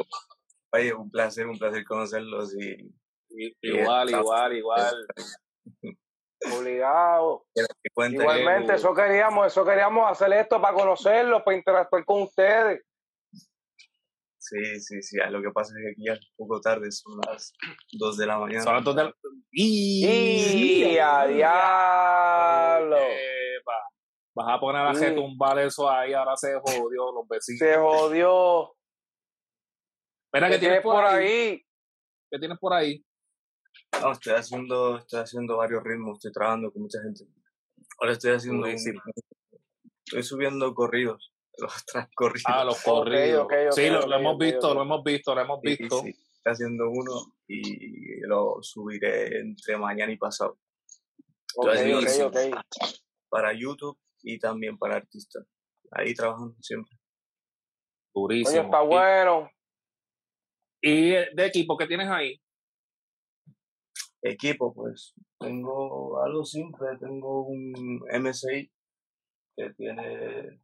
[0.72, 2.92] Oye, un placer, un placer conocerlos y
[3.62, 5.06] Igual, igual, igual.
[6.52, 7.46] Obligado.
[8.10, 12.82] Igualmente, eso queríamos, eso queríamos hacer esto para conocerlos, para interactuar con ustedes.
[14.38, 15.18] Sí, sí, sí.
[15.24, 17.52] ah, Lo que pasa es que aquí ya es un poco tarde, son las
[17.92, 18.62] 2 de la mañana.
[18.64, 19.14] Son las dos de la-
[19.52, 22.96] ¡Y a diablo!
[22.98, 23.41] Epa.
[24.34, 25.04] Vas a poner a Sí.
[25.04, 27.58] retumbar eso ahí, ahora se jodió los vecinos.
[27.58, 28.74] Se jodió.
[30.32, 31.26] Mira, ¿Qué ¿qué tienes por ahí?
[31.26, 31.62] ahí?
[32.30, 33.04] ¿Qué tienes por ahí?
[34.00, 37.24] No, estoy haciendo, estoy haciendo varios ritmos, estoy trabajando con mucha gente.
[37.98, 39.02] Ahora estoy haciendo un- Durísimo.
[40.06, 42.46] estoy subiendo corridos, los transcorridos.
[42.46, 43.46] Ah, los corridos.
[43.74, 46.00] sí, lo, lo hemos visto, lo hemos visto, lo hemos Sí, visto.
[46.00, 50.58] sí, estoy haciendo uno y lo subiré entre mañana y pasado
[51.54, 52.26] Ok, ok, Durísimo.
[52.28, 52.36] ok.
[53.28, 55.46] para YouTube y también para artistas.
[55.90, 56.96] Ahí trabajando siempre.
[58.14, 58.50] Durísimo.
[58.62, 59.50] Coño, está bueno.
[60.80, 62.40] ¿Y, y de equipo qué tienes ahí?
[64.22, 68.70] Equipo, pues tengo algo simple, tengo un MSI
[69.56, 70.60] que tiene,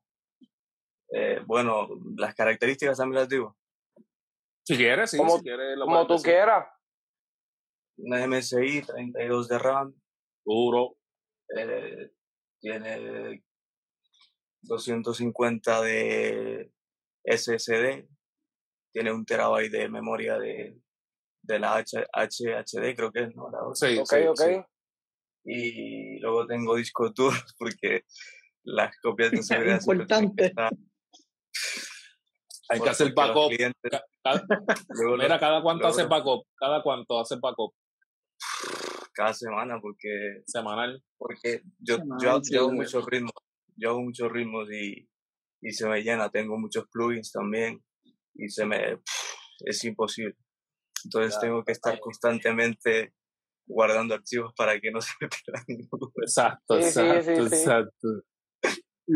[1.13, 3.57] eh, bueno, las características también las digo.
[4.65, 5.77] Si quieres, sí, Como- si quieres.
[5.77, 6.27] Lo Como tú decir.
[6.31, 6.69] quieras.
[7.97, 9.95] Una MSI 32 de RAM,
[10.45, 10.97] Duro.
[11.57, 12.13] eh,
[12.61, 13.43] tiene
[14.63, 16.73] 250 de
[17.25, 18.09] SSD,
[18.93, 20.81] tiene un terabyte de memoria de,
[21.43, 23.51] de la H, HHD, creo que es, ¿no?
[23.51, 23.89] La otra.
[23.89, 24.41] Sí, Ok, sí, ok.
[24.41, 24.61] sí.
[25.45, 28.03] Y luego tengo disco duro porque
[28.65, 30.47] las copias de seguridad que Importante.
[30.47, 30.73] estar
[32.71, 33.51] Hay que hacer backup.
[33.51, 34.47] clientes- Ca- cada-
[35.19, 36.47] Mira, ¿cada cuánto luego hace backup?
[36.57, 37.75] ¿Cada cuánto hace backup?
[39.15, 41.03] cada semana porque Semanal.
[41.17, 42.79] porque yo, Semanal, yo, sí, yo hago güey.
[43.79, 45.09] Yo hago muchos ritmos y,
[45.63, 47.83] y se me llena, tengo muchos plugins también
[48.35, 49.01] y se me
[49.65, 50.37] es imposible.
[51.05, 53.13] Entonces Claro, tengo que estar constantemente
[53.67, 55.65] guardando archivos para que no se me pierdan.
[56.23, 57.55] Exacto, Sí, exacto, sí,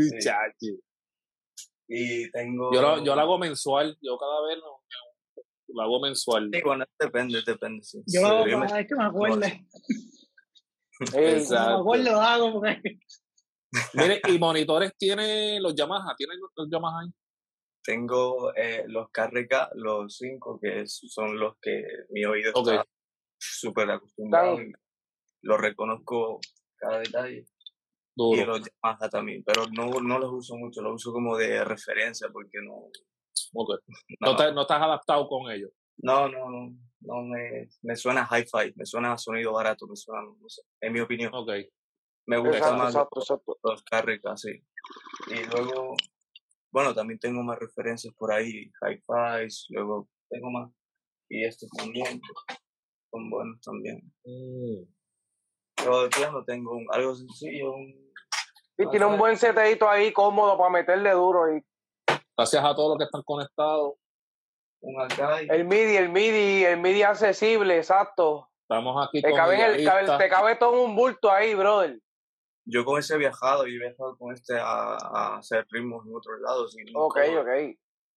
[0.09, 0.16] sí.
[0.16, 0.62] exacto.
[1.88, 3.98] Y tengo Yo lo, yo lo hago mensual.
[4.01, 4.83] Yo cada vez lo,
[5.68, 6.48] lo hago mensual.
[6.53, 7.98] Sí, bueno, depende, depende, sí.
[8.07, 9.46] Yo Sí, cada vez que me acuerde.
[9.46, 11.81] Ey, Cuando me Exacto.
[11.81, 12.98] acuerdo lo hago porque
[13.94, 17.08] Mire, y monitores tiene los Yamaha, tiene los, los Yamaha ahí.
[17.85, 22.87] Tengo eh, los KRK, los cinco, que es- son los que mi oído está
[23.38, 24.72] súper acostumbrado y
[25.42, 26.38] lo reconozco
[26.76, 27.44] cada detalle.
[28.14, 32.28] y los Yamaha también, pero no, no los uso mucho, los uso como de referencia
[32.32, 32.88] porque no,
[33.54, 33.80] Ok.
[34.20, 35.70] No, no, te- no estás adaptado con ellos.
[35.96, 40.22] no, no, no, no me, me suena hi-fi, me suena a sonido barato, me suena,
[40.22, 41.32] no sé, en mi opinión.
[41.35, 41.50] Ok.
[42.26, 43.58] Me gusta Exacto, más exacto, exacto.
[43.64, 44.64] los carrick así.
[45.28, 45.94] Y luego,
[46.70, 50.70] bueno, también tengo más referencias por ahí, hi-fi, luego tengo más.
[51.28, 52.20] Y estos también
[53.11, 54.00] son buenos también.
[54.24, 54.85] Mm.
[55.76, 58.12] Pero de piano tengo un- algo sencillo, un,
[58.78, 61.56] Y tiene un buen seteito ahí cómodo para meterle duro.
[61.56, 61.64] Y
[62.37, 63.94] Gracias a todos los que están conectados.
[64.80, 64.94] un
[65.50, 68.48] el MIDI, el MIDI, el MIDI accesible, exacto.
[68.68, 72.00] Estamos aquí Te con cabe, el, te cabe todo en un bulto ahí, brother.
[72.64, 76.14] Yo con ese he viajado y he viajado con este a, a hacer ritmos en
[76.14, 76.77] otros lados.
[76.79, 77.48] Y Ok, nunca- ok.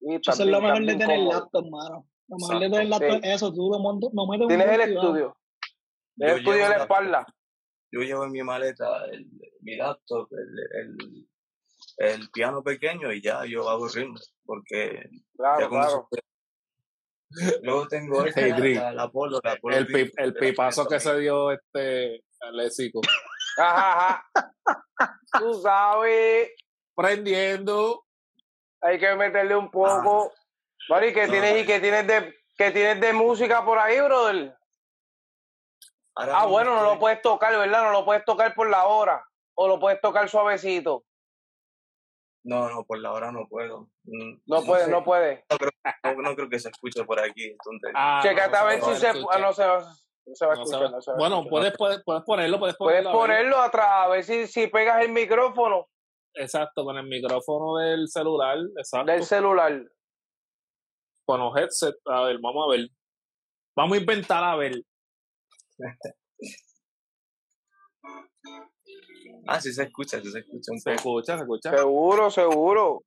[0.01, 1.39] Y Eso es lo mejor de tener cómodo.
[1.39, 2.08] laptop, mano.
[2.27, 3.19] Lo mejor de tener laptop sí.
[3.29, 5.36] es eso, tú lo montas, lo metes Tienes el estudio.
[6.17, 7.25] Yo El estudio en la espalda.
[7.91, 9.27] Yo llevo en mi maleta el,
[9.62, 11.27] mi laptop, el, el,
[12.19, 14.34] el piano pequeño y ya yo hago ritmos.
[14.45, 16.08] Porque Claro, ya con claro.
[16.12, 18.73] eso Luego tengo esta, Hey, la, Dri.
[18.75, 23.01] la, la Polo, la Polo El, pi- el pipazo que se dio este Aléxico.
[23.57, 25.21] Ajá, ajá.
[25.39, 26.51] Tú sabes,
[26.95, 28.05] Prendiendo.
[28.81, 30.31] hay que meterle un poco.
[30.89, 34.55] Mari, ¿qué No, tienes y qué tienes de qué tienes de música por ahí, brother?
[36.15, 37.83] Ahora Ah, bueno, no lo puedes tocar, ¿verdad?
[37.83, 39.25] No lo puedes tocar por la hora.
[39.55, 41.03] O lo puedes tocar suavecito.
[42.45, 43.89] No, no, por la hora no puedo.
[44.03, 45.43] Mm, No puedes, sé, no puedes.
[46.03, 47.45] No, no creo que se escuche por aquí.
[47.51, 49.63] Entonces, Ah, Chécate no, a no ver si se, ah, no se
[50.25, 50.83] no se va a No se escuchar.
[50.85, 51.49] va- no se va a bueno, escuchar.
[51.51, 53.19] puedes, puedes, puedes ponerlo, puedes Puedes ponerlo.
[53.21, 53.29] ver.
[53.29, 55.88] ponerlo atrás, a ver si, si pegas el micrófono
[56.38, 58.57] Exacto, con el micrófono del celular.
[58.77, 59.09] Exacto.
[59.11, 59.85] del celular.
[61.25, 61.97] Con los headsets.
[62.05, 62.89] A ver, vamos a ver.
[63.75, 64.73] Vamos a inventar a ver.
[69.47, 71.75] ah, sí se escucha, sí se escucha un Se escucha, se escucha.
[71.77, 73.01] Seguro, seguro.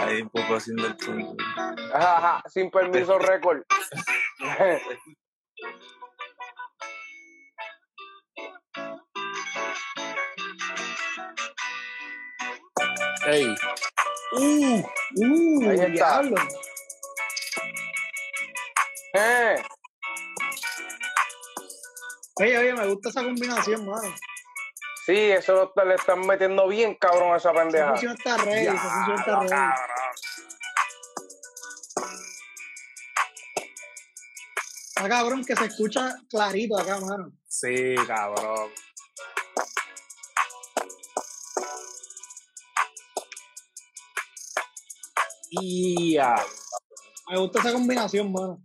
[0.00, 1.36] Ahí un poco haciendo el truco.
[1.94, 3.62] Ajá, ajá, sin permiso récord.
[13.26, 13.54] Ey,
[14.30, 14.82] Uh,
[15.16, 15.86] uh, Ahí está.
[15.88, 16.36] diablo.
[19.14, 19.56] Eh,
[22.40, 24.14] Oye, oye, me gusta esa combinación, mano.
[25.08, 27.88] Sí, eso le están metiendo bien cabrón a esa Esa pendeja.
[27.90, 29.72] función está ready, esa función está ready.
[34.96, 37.32] Está cabrón que se escucha clarito acá, mano.
[37.46, 38.70] sí, cabrón.
[45.50, 46.34] Ya.
[47.30, 48.62] Me gusta esa combinación, mano.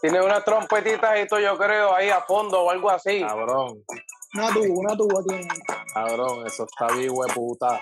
[0.00, 3.20] Tiene unas trompetitas y todo, yo creo, ahí a fondo o algo así.
[3.20, 3.84] Cabrón,
[4.34, 5.48] Una tuba, una tuba tiene.
[5.92, 7.80] cabrón, eso está bien, hueputa.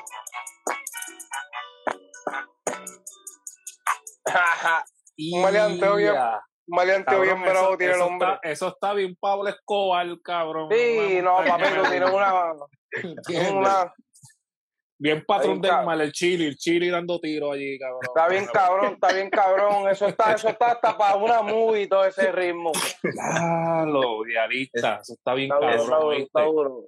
[5.33, 6.15] Un maleanteo bien-.
[6.15, 8.29] Un maleanteo bien bravo tiene el eso hombre.
[8.35, 10.69] Está, eso está bien Pablo Escobar, cabrón.
[10.71, 12.53] Sí, no, papi, tú tienes una,
[13.59, 13.95] una-
[15.01, 18.01] Bien patrón del mal, el chili, el chili dando tiro allí, cabrón.
[18.03, 19.89] Está bien cabrón, está bien cabrón.
[19.89, 22.73] Eso está, eso está hasta para una movie todo ese ritmo.
[23.21, 24.97] Ah, lo idealista.
[25.01, 26.25] Eso está bien Está cabrón, duro, ¿viste?
[26.25, 26.85] está duro.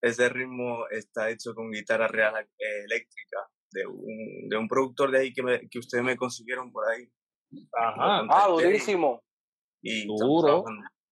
[0.00, 5.18] Ese ritmo está hecho con guitarra real eh, eléctrica de un, de un productor de
[5.20, 7.06] ahí que, me- que ustedes me consiguieron por ahí.
[7.72, 8.26] Ajá.
[8.30, 9.22] Ah, durísimo.
[9.82, 10.64] Y Duro.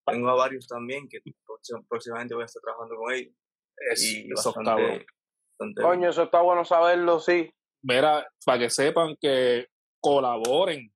[0.06, 3.34] Tengo a varios también que próxim- próximamente voy a estar trabajando con ellos.
[3.92, 5.06] Es- y eso bastante.
[5.60, 7.50] Bastante Coño, eso está bueno saberlo, sí.
[7.82, 9.66] Mira, para que sepan que
[10.00, 10.90] colaboren,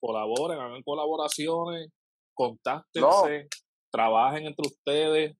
[0.00, 1.90] colaboren, hagan colaboraciones,
[2.34, 3.48] contáctense,
[3.90, 5.36] trabajen entre ustedes.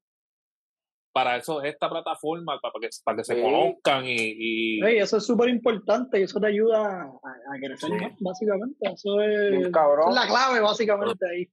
[1.14, 5.50] Para eso es esta plataforma, para que, para que se conozcan y, eso es súper
[5.50, 7.96] importante y eso te ayuda a, a crecer Sí.
[7.96, 8.78] más, básicamente.
[8.80, 10.08] Eso es, cabrón.
[10.08, 11.46] es la clave, básicamente, ahí.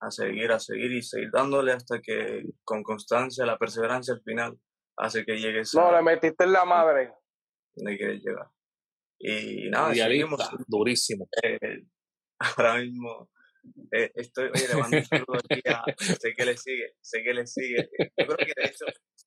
[0.00, 4.56] a seguir, a seguir y seguir dándole hasta que con constancia, la perseverancia al final
[4.96, 7.12] hace que llegues No, a le metiste en la madre.
[7.74, 8.48] donde quieres llegar.
[9.18, 10.40] Y nada, seguimos.
[10.66, 11.28] durísimo.
[11.42, 11.58] Eh,
[12.38, 13.30] ahora mismo
[13.92, 15.82] eh, estoy, oye, le mando un saludo aquí a,
[16.20, 17.88] sé que le sigue, sé que le sigue.
[18.16, 18.84] Yo creo que de hecho,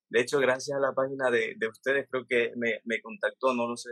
[0.09, 3.67] de hecho gracias a la página de, de ustedes, creo que me, me contactó, no
[3.67, 3.91] lo sé.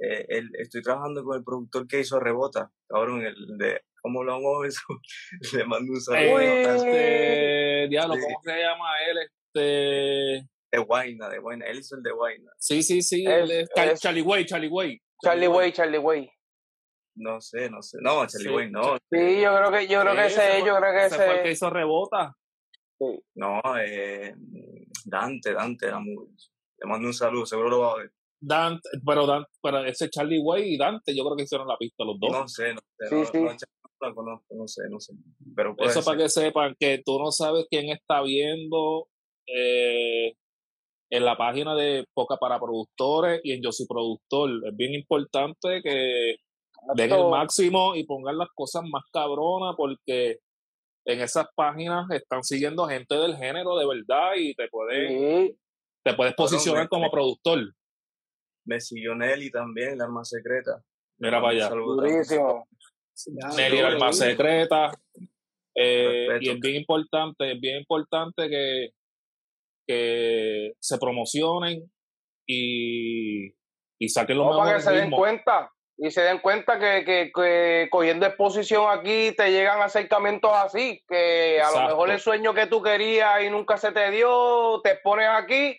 [0.00, 4.62] Eh, estoy trabajando con el productor que hizo Rebota, cabrón, el de, ¿cómo lo a
[4.62, 4.72] ver?
[5.54, 6.38] Le mando un saludo.
[6.40, 8.20] Este, diablo, Sí.
[8.22, 9.18] ¿cómo se llama él?
[9.18, 11.66] Este, de Guayna, de Guayna.
[11.66, 12.50] Él hizo el de Guayna.
[12.58, 13.24] Sí, sí, sí.
[13.26, 15.00] Él es Char- es- Charlie Way, Charlie Way.
[15.22, 16.30] Charlie Way, Charlie Way.
[17.16, 17.98] No sé, no sé.
[18.00, 18.54] No, Charlie Sí.
[18.54, 18.96] Way, no.
[19.10, 21.42] Sí, yo creo que, yo creo que ese, es, yo creo que ese fue el
[21.42, 22.34] que hizo rebota.
[23.34, 24.34] No, eh,
[25.04, 26.14] Dante, Dante era muy.
[26.78, 28.12] Le mando un saludo, seguro lo va a ver.
[28.40, 32.04] Dante, pero, Dan- pero ese Charlie Way y Dante, yo creo que hicieron la pista
[32.04, 32.30] los dos.
[32.32, 33.08] No sé, no sé.
[33.08, 33.38] Sí, no, sí.
[33.40, 35.12] no, la conozco, no sé, no sé.
[35.54, 39.08] Pero Eso para que sepan que tú no sabes quién está viendo
[39.46, 40.34] eh,
[41.12, 44.50] en la página de Poca para Productores y en Yo Soy Productor.
[44.66, 46.36] Es bien importante que
[46.94, 50.38] den el máximo y pongan las cosas más cabronas porque
[51.04, 55.56] en esas páginas están siguiendo gente del género de verdad y te puedes, Sí,
[56.02, 57.58] te puedes posicionar me- como productor.
[58.64, 60.82] Me siguió Nelly también, la arma secreta.
[61.18, 61.68] Mira para allá.
[61.68, 62.66] durísimo.
[63.56, 64.90] Nelly el alma secreta.
[65.74, 68.90] eh, y es bien importante, es bien importante que,
[69.86, 71.90] que se promocionen
[72.46, 73.48] y,
[73.98, 75.70] y saquen los No, para que mejores se den cuenta.
[75.98, 81.60] Y se den cuenta que, que, que cogiendo exposición aquí te llegan acercamientos así, que
[81.60, 85.28] a lo mejor el sueño que tú querías y nunca se te dio, te pones
[85.28, 85.78] aquí,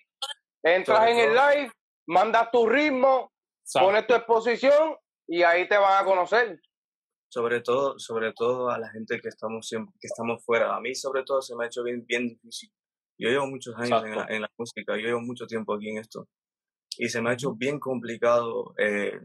[0.63, 1.71] entras en el live,
[2.07, 3.31] mandas tu ritmo,
[3.65, 3.87] Exacto.
[3.87, 4.95] pones tu exposición
[5.27, 6.59] y ahí te van a conocer.
[7.27, 10.75] sobre todo, sobre todo a la gente que estamos siempre, que estamos fuera.
[10.75, 12.71] A mí sobre todo se me ha hecho bien, bien difícil.
[13.18, 15.97] Yo llevo muchos años en la, en la música, yo llevo mucho tiempo aquí en
[15.99, 16.28] esto.
[16.97, 19.20] Y se me ha hecho bien complicado eh,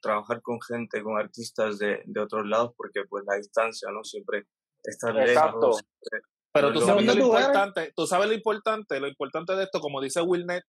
[0.00, 4.04] trabajar con gente, con artistas de, de otros lados, porque pues la distancia, ¿no?
[4.04, 4.44] Siempre
[4.84, 5.20] Exacto.
[5.20, 5.82] lejos.
[6.52, 10.00] Pero tú sabes ¿Dónde lo importante, tú sabes lo importante, lo importante de esto, como
[10.00, 10.62] dice Wilnet,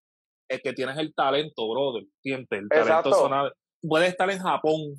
[0.49, 2.47] es que tienes el talento, brother, ¿entiendes?
[2.51, 3.13] El talento Exacto.
[3.13, 3.51] sonado.
[3.87, 4.95] Puedes estar en Japón,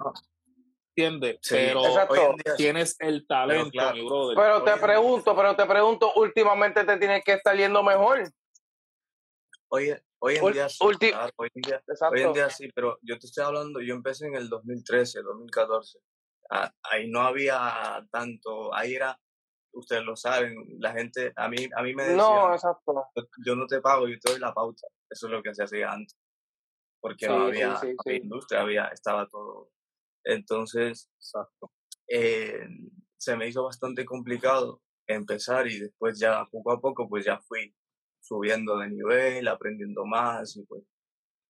[0.97, 1.39] ¿entiendes?
[1.43, 2.15] Sí, Pero Exacto.
[2.15, 2.57] hoy en día sí.
[2.57, 3.95] tienes el talento, claro.
[3.95, 4.37] mi brother.
[4.37, 8.23] Pero te pregunto, pero te pregunto, últimamente te tienes que estar yendo mejor.
[9.69, 12.15] Hoy, hoy en Ul- día sí, ulti- claro, hoy en día Exacto.
[12.15, 15.99] Hoy en día sí, pero yo te estoy hablando, yo empecé en el 2013, 2014.
[16.51, 19.19] Ah, ahí no había tanto, ahí era,
[19.73, 23.09] ustedes lo saben, la gente, a mí, a mí me decían, No, exacto.
[23.45, 24.87] "Yo- no te pago, yo te doy la pauta.
[25.11, 26.17] Eso es lo que se hacía antes.
[27.01, 28.23] Porque no Sí, había, sí, había sí.
[28.23, 29.71] industria, había, estaba todo.
[30.27, 31.09] Entonces,
[32.09, 32.67] eh,
[33.17, 37.75] se me hizo bastante complicado empezar y después ya poco a poco pues ya fui
[38.21, 40.83] subiendo de nivel, aprendiendo más y pues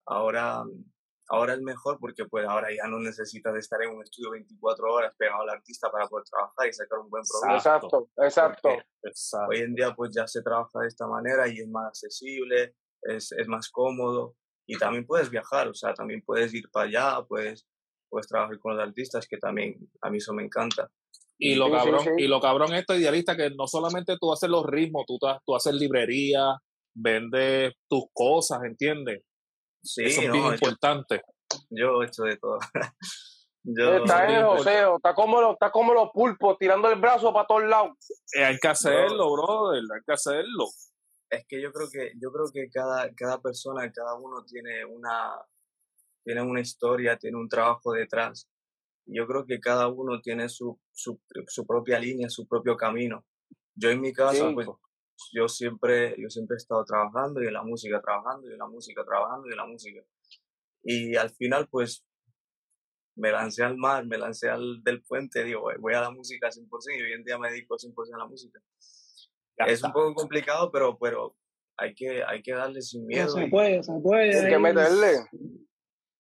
[0.05, 0.62] ahora,
[1.29, 5.14] ahora es mejor porque pues ahora ya no necesitas estar en un estudio 24 horas
[5.16, 7.57] pegado al artista para poder trabajar y sacar un buen producto.
[7.57, 8.68] Exacto, exacto.
[9.03, 9.49] Exacto.
[9.49, 13.33] Hoy en día pues ya se trabaja de esta manera y es más accesible, es,
[13.33, 17.66] es más cómodo y también puedes viajar, o sea, también puedes ir para allá, puedes,
[18.09, 20.91] puedes trabajar con los artistas, que también a mí eso me encanta.
[21.39, 22.11] Y lo Sí, sí, cabrón, sí.
[22.19, 25.75] y lo cabrón esto idealista que no solamente tú haces los ritmos, tú, tú haces
[25.75, 26.57] librería,
[26.95, 29.23] vendes tus cosas, ¿entiendes?
[29.83, 31.23] Sí, Eso es no, bien yo, importante.
[31.71, 32.59] yo he hecho de todo.
[33.65, 37.33] yo, Está en el joseo, está como los, está como los pulpos, tirando el brazo
[37.33, 37.91] para todos lados.
[38.35, 40.65] Eh, hay que hacerlo, brother, hay que hacerlo.
[41.31, 45.35] es que yo creo que yo creo que cada cada persona cada uno tiene una
[46.27, 48.49] tiene una historia tiene un trabajo detrás
[49.09, 53.24] yo creo que cada uno tiene su su, su propia línea su propio camino
[53.77, 54.55] yo en mi caso Sí.
[54.55, 54.68] pues
[55.33, 58.66] yo siempre yo siempre he estado trabajando y en la música trabajando y en la
[58.66, 60.01] música trabajando y en la música
[60.83, 62.05] y al final pues
[63.16, 66.99] me lancé al mar me lancé al del puente digo "Voy- a la música 100%
[66.99, 68.61] y hoy en día me dedico 100% a la música
[69.59, 69.87] Ya es está.
[69.89, 71.35] un poco complicado, pero, pero
[71.79, 73.29] hay que, hay que darle sin miedo.
[73.31, 74.39] Se puede, se puede.
[74.39, 75.12] Hay que meterle.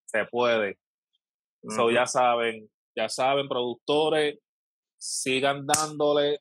[0.06, 0.78] Se puede.
[1.68, 1.90] So, Ujú.
[1.92, 4.38] ya saben, ya saben, productores,
[4.98, 6.40] sigan dándole,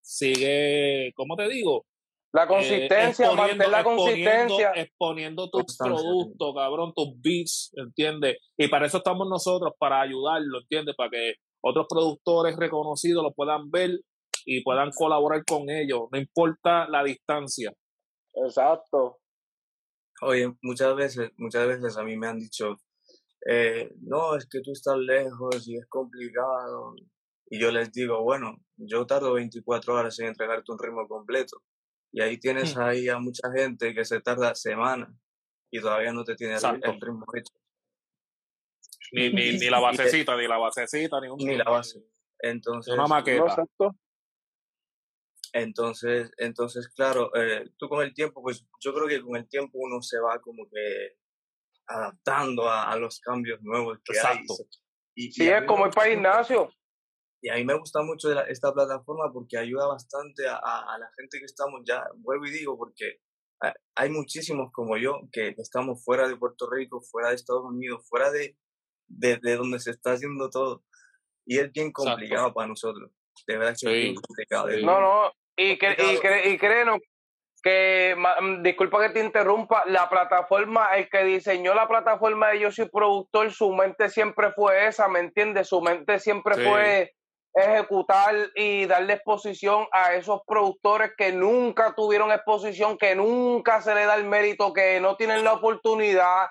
[0.00, 1.84] sigue, ¿cómo te digo?
[2.32, 4.72] La Eh, consistencia, mantener la exponiendo- consistencia.
[4.74, 8.36] exponiendo tus Constancia, productos, cabrón, tus beats, ¿entiendes?
[8.58, 10.94] Y para eso estamos nosotros, para ayudarlo, ¿entiendes?
[10.96, 13.98] Para que otros productores reconocidos lo puedan ver
[14.44, 17.72] y puedan colaborar con ellos, no importa la distancia.
[18.34, 19.18] Exacto.
[20.22, 22.76] Oye, muchas veces, muchas veces a mí me han dicho,
[23.48, 26.94] eh, no, es que tú estás lejos y es complicado.
[27.48, 31.62] Y yo les digo, bueno, yo tardo 24 horas en entregarte un ritmo completo.
[32.12, 35.10] Y ahí tienes ahí a mucha gente que se tarda semanas
[35.70, 37.54] y todavía no te tiene el, ritmo hecho.
[39.12, 42.02] Ni, ni, ni la basecita, ni la basecita, ni un Ni la base.
[42.38, 43.64] Entonces, Una maqueta.
[43.78, 43.96] No.
[45.52, 49.78] Entonces, entonces claro, eh, tú con el tiempo, pues yo creo que con el tiempo
[49.78, 51.16] uno se va como que
[51.86, 54.54] adaptando a, a los cambios nuevos que Exacto.
[54.58, 54.66] hay.
[55.14, 56.70] Y, Sí, y es como gusta mucho- gimnasio.
[57.42, 60.98] Y a mí me gusta mucho la- esta plataforma porque ayuda bastante a, a- a
[60.98, 63.20] la gente que estamos ya, vuelvo y digo, porque
[63.62, 67.64] ha- hay muchísimos como yo que que estamos fuera de Puerto Rico, fuera de Estados
[67.64, 68.56] Unidos, fuera de,
[69.08, 70.84] de, de donde se está haciendo todo.
[71.46, 72.10] Y es bien Exacto.
[72.10, 73.12] complicado para nosotros.
[73.46, 74.68] De verdad que es bien complicado.
[74.70, 74.84] sí.
[74.84, 76.34] No, no, y, que, y, Complicado.
[76.34, 76.98] cre- y créenos
[77.62, 82.70] que, mm, disculpa que te interrumpa, la plataforma, el que diseñó la plataforma de Yo
[82.70, 85.68] Soy Productor, su mente siempre fue esa, ¿me entiendes?
[85.68, 86.62] Su mente siempre Sí.
[86.62, 87.12] fue
[87.54, 94.04] ejecutar y darle exposición a esos productores que nunca tuvieron exposición, que nunca se le
[94.04, 96.48] da el mérito, que no tienen la oportunidad,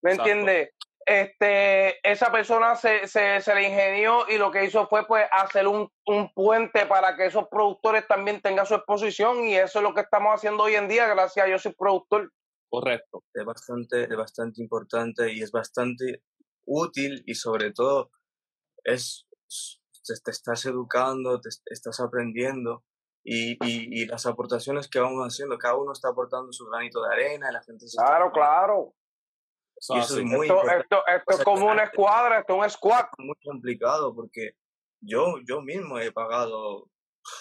[0.00, 0.70] ¿me entiendes?
[1.06, 5.66] Este, esa persona se, se, se le ingenió y lo que hizo fue pues hacer
[5.68, 9.92] un, un puente para que esos productores también tengan su exposición y eso es lo
[9.94, 12.32] que estamos haciendo hoy en día, gracias a yo soy productor.
[12.70, 13.22] Correcto.
[13.34, 16.22] es bastante, es bastante importante y es bastante
[16.64, 18.10] útil y sobre todo
[18.82, 19.26] es,
[20.06, 22.82] te, te estás educando, te est- estás aprendiendo
[23.22, 27.12] y, y, y las aportaciones que vamos haciendo, cada uno está aportando su granito de
[27.14, 28.94] arena y la gente se Claro, claro.
[29.88, 30.24] Eso Y es eso es así.
[30.24, 33.04] muy Esto, importante, esto, esto es como una escuadra, esto es un squad.
[33.18, 34.52] muy complicado porque
[35.00, 36.88] yo, yo mismo he pagado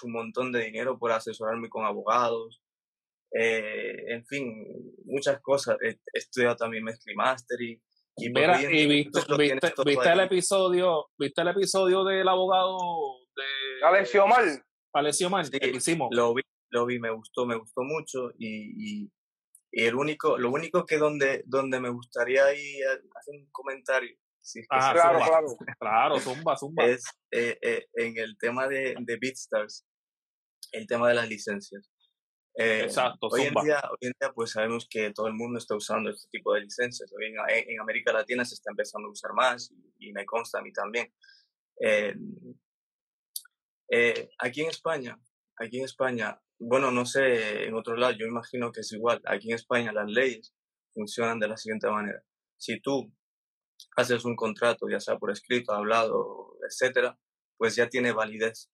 [0.03, 2.61] un montón de dinero por asesorarme con abogados,
[3.31, 4.65] eh, en fin,
[5.05, 5.77] muchas cosas.
[5.81, 7.81] He, estudiado también mezcla y mastering.
[8.15, 9.21] Y pues Mira, y viste,
[9.83, 12.77] viste, el episodio, viste el episodio del abogado
[13.35, 14.43] de Alessio Omar.
[14.93, 16.09] Alessio Mar, Sí, que hicimos.
[16.11, 19.11] Lo vi, lo vi, me gustó, me gustó mucho y, y,
[19.75, 24.59] y el único, lo único que donde, donde me gustaría ahí hacer un comentario, si
[24.59, 25.25] es que se Claro, zumba.
[25.27, 25.47] claro.
[25.79, 26.85] Claro, zumba, zumba.
[26.85, 29.85] es eh, eh, en el tema de, de BeatStars,
[30.73, 31.89] el tema de las licencias.
[32.55, 35.75] Eh, Exacto, hoy en día, hoy en día pues sabemos que todo el mundo está
[35.75, 37.11] usando este tipo de licencias.
[37.11, 40.23] Hoy en, en- en América Latina se está empezando a usar más y, y me
[40.23, 41.11] consta a mí también.
[41.81, 42.13] Eh,
[43.89, 45.17] eh, aquí en España,
[45.57, 49.21] aquí en España, bueno, no sé en otro lado, yo imagino que es igual.
[49.25, 50.53] Aquí en España las leyes
[50.93, 52.23] funcionan de la siguiente manera.
[52.57, 53.11] Si tú
[53.97, 57.19] haces un contrato, ya sea por escrito, hablado, etcétera,
[57.57, 58.69] pues ya tiene validez.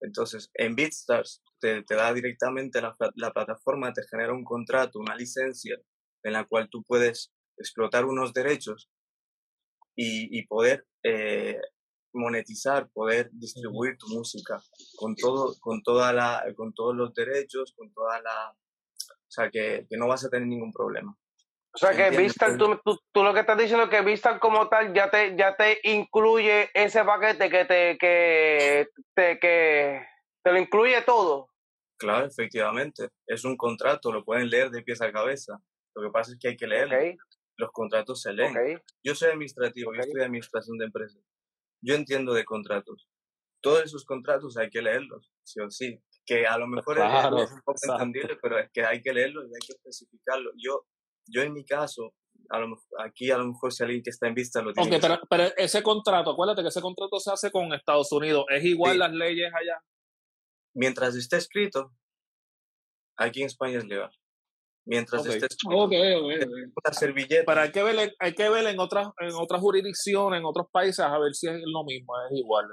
[0.00, 5.76] Entonces, en BeatStars te, da directamente la plataforma, te genera un contrato, una licencia
[6.22, 8.90] en la cual tú puedes explotar unos derechos
[9.94, 11.60] y, y poder eh,
[12.12, 14.60] monetizar, poder distribuir tu música
[14.96, 19.86] con todo, con toda la, con todos los derechos, con toda la, o sea que,
[19.88, 21.16] que no vas a tener ningún problema.
[21.72, 22.58] O sea que entiendo.
[22.58, 25.54] tú, tú, tú lo que estás diciendo es que Vistar como tal ya te, ya
[25.54, 30.04] te incluye ese paquete que te, que, te, que
[30.42, 31.48] te lo incluye todo.
[31.96, 35.60] Claro, efectivamente, es un contrato, lo pueden leer de pies a cabeza.
[35.94, 36.96] Lo que pasa es que hay que leerlo.
[37.56, 38.80] Los contratos se leen.
[39.04, 40.06] Yo soy administrativo, yo Ok.
[40.06, 41.22] estudio administración de empresas.
[41.82, 43.08] Yo entiendo de contratos.
[43.62, 45.98] Todos esos contratos hay que leerlos, sí o sí.
[46.24, 48.02] Que a lo mejor es- claro, es, un poco exacto.
[48.02, 50.50] entendible, pero es que hay que leerlos y hay que especificarlo.
[50.56, 50.86] Yo,
[51.26, 52.14] yo en mi caso,
[52.50, 54.88] a lo, mejor- aquí a lo mejor si alguien que está en vista lo tiene
[54.88, 58.44] Ok, que pero, pero ese contrato, acuérdate que ese contrato se hace con Estados Unidos.
[58.50, 58.98] ¿Es igual Sí.
[58.98, 59.82] las leyes allá?
[60.72, 61.92] mientras esté escrito,
[63.16, 64.10] aquí en España es legal.
[64.86, 65.28] Mientras Ok.
[65.28, 66.72] esté escrito, Ok, ok, ok.
[66.84, 70.38] una servilleta, Pero hay que ver, en- hay que ver en otras, en otras jurisdicciones,
[70.40, 72.66] en otros países, a ver si es lo mismo, es igual.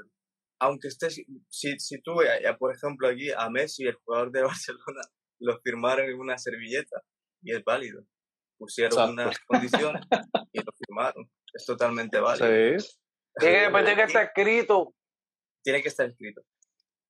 [0.60, 4.41] aunque esté, si, si tú, eh, eh, por ejemplo, aquí a Messi, el jugador de
[4.66, 5.01] Barcelona,
[5.39, 6.99] lo firmaron en una servilleta
[7.43, 8.01] y es válido.
[8.58, 9.14] Pusieron Exacto.
[9.14, 10.01] unas condiciones
[10.51, 11.30] y lo firmaron.
[11.53, 12.80] Es totalmente válido.
[12.80, 12.88] Sí.
[13.39, 14.95] Tiene que, tiene que estar escrito.
[15.64, 16.41] tiene que estar escrito.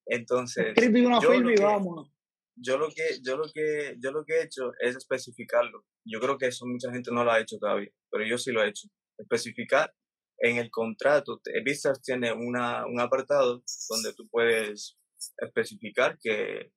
[0.07, 2.11] Entonces, Escribe una firma y que- vámonos.
[2.59, 5.85] Yo lo que yo lo que yo lo que he hecho es especificarlo.
[6.05, 8.63] Yo creo que eso mucha gente no lo ha hecho todavía, pero yo sí lo
[8.63, 8.87] he hecho.
[9.17, 9.93] Especificar
[10.39, 11.41] en el contrato.
[11.63, 14.97] Vistas tiene una, un apartado donde tú puedes
[15.37, 16.71] especificar que,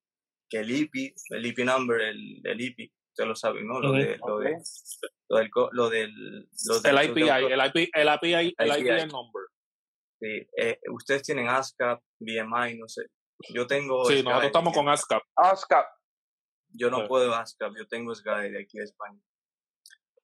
[0.49, 3.81] que el IP, el IP number, el, el IP, usted lo sabe, ¿no?
[3.81, 4.57] Lo, de, lo, de,
[5.29, 5.51] lo del
[6.65, 8.81] lo del El IPI, el IP, el API, el IPI.
[8.81, 9.43] IPI number.
[10.19, 13.07] Sí, eh, ustedes tienen ASCAP, BMI, no sé.
[13.49, 15.23] Yo tengo Sí, nosotros estamos con ASCAP.
[15.37, 15.87] ASCAP.
[16.73, 17.05] Yo no Sí.
[17.09, 19.19] puedo ASCAP, yo tengo SGAE de aquí de España.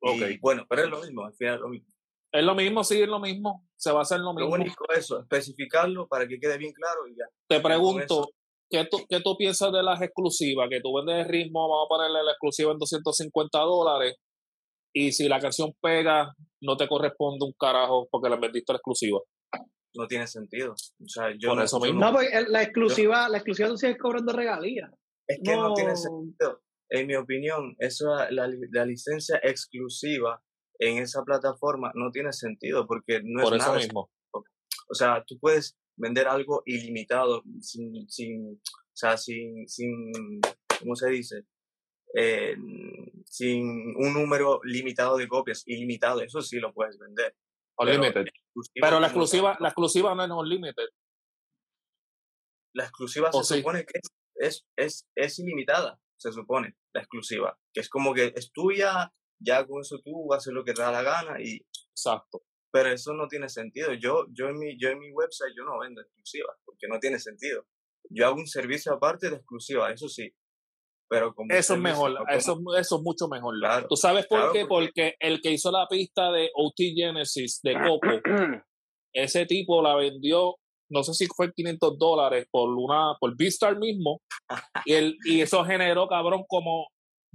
[0.00, 0.22] Ok.
[0.30, 1.88] Y bueno, pero es lo mismo, al final es lo mismo.
[2.32, 3.66] Es lo mismo, sí, es lo mismo.
[3.76, 4.54] Se va a hacer lo Lo mismo.
[4.54, 7.24] único es eso, especificarlo para que quede bien claro y ya.
[7.48, 8.28] Te pregunto,
[8.68, 10.68] ¿qué tú, ¿qué tú piensas de las exclusivas?
[10.68, 14.16] Que tú vendes el ritmo, vamos a ponerle la exclusiva en 250 dólares.
[14.92, 19.20] Y si la canción pega, no te corresponde un carajo porque la vendiste la exclusiva.
[19.96, 20.72] No tiene sentido.
[20.72, 22.00] O sea, yo Por no, eso mismo.
[22.00, 24.90] No, pues el- la exclusiva, la exclusiva tú sigues cobrando regalías.
[25.28, 25.68] es que no.
[25.68, 26.62] No, tiene sentido.
[26.88, 30.40] En mi opinión, eso, la, la licencia exclusiva
[30.78, 33.78] en esa plataforma no tiene sentido porque no Por es eso nada.
[33.82, 34.10] mismo.
[34.88, 38.60] O sea, tú puedes vender algo ilimitado sin, sin o
[38.98, 40.12] sea, sin, sin,
[40.80, 41.42] ¿cómo se dice?
[42.18, 42.56] eh,
[43.26, 43.66] sin
[43.96, 47.34] un número limitado de copias, ilimitado, eso sí lo puedes vender.
[47.78, 48.26] Unlimited.
[48.80, 50.88] Pero la exclusiva, la exclusiva no es unlimited.
[52.74, 53.60] la exclusiva ¿O se sí?
[53.60, 58.32] supone que es, es, es, es ilimitada, se supone, la exclusiva, que es como que
[58.36, 62.42] es tuya, ya con eso tú haces lo que te da la gana, y, Exacto.
[62.70, 63.92] pero eso no tiene sentido.
[63.94, 67.18] Yo, yo, en mi, yo en mi website yo no vendo exclusivas, porque no tiene
[67.18, 67.66] sentido.
[68.10, 70.30] Yo hago un servicio aparte de exclusiva, eso sí,
[71.08, 73.54] pero como Eso es mejor, eso, eso es mucho mejor.
[73.58, 74.66] Claro, ¿Tú sabes por claro, qué?
[74.66, 78.08] porque- Porque el que hizo la pista de OT Genesis de Coco,
[79.14, 80.56] ese tipo la vendió,
[80.90, 84.20] no sé si fue 500 dólares por una, por Beastar mismo,
[84.84, 86.86] y, el, y eso generó, cabrón, como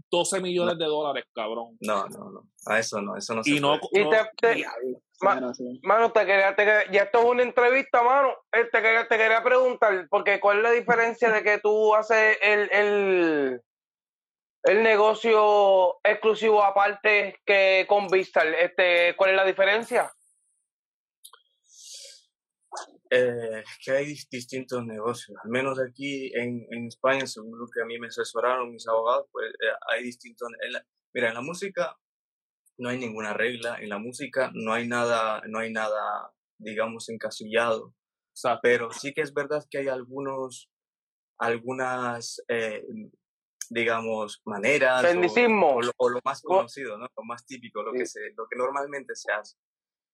[0.09, 1.77] 12 millones de dólares, cabrón.
[1.81, 4.05] No, no, no, a eso no, eso no se Y no, puede.
[4.05, 4.65] Y te, te-
[5.21, 5.35] Ma-
[5.83, 8.29] mano, te quería, te quería- ya esto es una entrevista, mano.
[8.51, 12.37] Eh, te, quería, te quería preguntar, porque ¿cuál es la diferencia de que tú haces
[12.41, 13.61] el, el,
[14.63, 18.47] el negocio exclusivo aparte que con Vistar?
[18.47, 20.11] Este, ¿Cuál es la diferencia?
[23.13, 27.81] Eh, que hay dis- distintos negocios, al menos aquí en, en España, según lo que
[27.81, 30.47] a mí me asesoraron mis abogados, pues eh, hay distintos...
[30.61, 31.97] en la- mira, en la música
[32.77, 37.93] no hay ninguna regla, en la música no hay nada, no hay nada, digamos, encasillado,
[38.33, 38.61] Exacto.
[38.63, 40.71] pero sí que es verdad que hay algunos,
[41.37, 42.83] algunas, eh,
[43.69, 45.01] digamos, maneras
[45.75, 47.07] o, lo, o lo más Co- conocido, ¿no?
[47.17, 49.57] Lo más típico, lo que se, lo que normalmente se hace.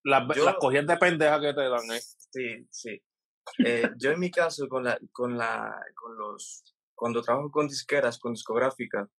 [0.08, 2.00] Las, Yo- las cogidas de pendeja que te dan, ¿eh?
[2.00, 3.02] Sí, sí.
[3.66, 6.64] Eh, yo en mi caso, con la, con la, con los,
[6.96, 9.10] cuando trabajo con disqueras, con discográficas,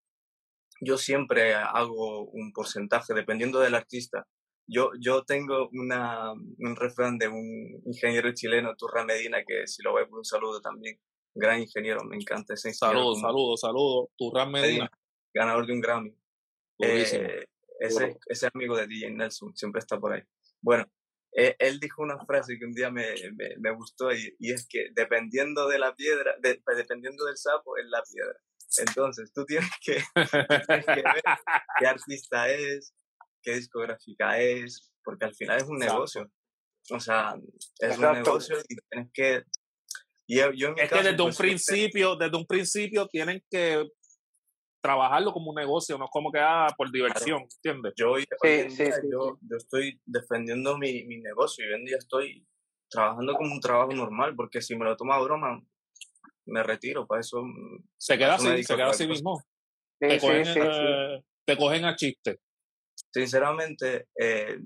[0.81, 4.27] yo siempre hago un porcentaje dependiendo del artista.
[4.67, 9.95] Yo, yo tengo una, un refrán de un ingeniero chileno, Turra Medina, que si lo
[9.95, 10.99] ves, un saludo también.
[11.35, 13.01] Gran ingeniero, me encanta ese ingeniero.
[13.01, 14.09] Saludos, saludos, saludos.
[14.17, 14.91] Turran Medina.
[15.35, 16.15] Ganador de un Grammy.
[16.81, 17.45] Eh,
[17.81, 20.23] ese, ese amigo de DJ Nelson siempre está por ahí.
[20.63, 20.85] Bueno,
[21.37, 24.67] eh, él dijo una frase que un día me, me, me gustó y, y es
[24.69, 28.39] que dependiendo de la piedra, de- dependiendo del sapo, es la piedra.
[28.79, 30.31] Entonces, tú tienes que, tú
[30.67, 31.23] tienes que ver
[31.79, 32.95] qué artista es,
[33.43, 35.95] qué discográfica es, porque al final es un Exacto.
[35.95, 36.33] negocio.
[36.91, 37.35] O sea,
[37.81, 39.43] es un negocio y tienes que...
[40.27, 43.43] y yo, yo en mi Es que desde un pues, principio, desde un principio tienen
[43.51, 43.85] que
[44.81, 47.95] trabajarlo como un negocio, no como que ah, por diversión, ¿entiendes?
[47.97, 51.69] yo hoy, hoy en sí, día, sí, yo, yo estoy defendiendo mi, mi negocio y
[51.69, 52.47] hoy en día estoy
[52.89, 55.61] trabajando como un trabajo normal, porque si me lo tomo a broma,
[56.47, 57.43] me retiro, para eso...
[57.43, 59.39] mm, Se queda Eso así, se queda así mismo.
[60.01, 60.61] Sí, te, sí, cogen, sí, sí.
[60.63, 62.41] eh, te cogen a chiste.
[63.13, 64.59] Sinceramente, eh,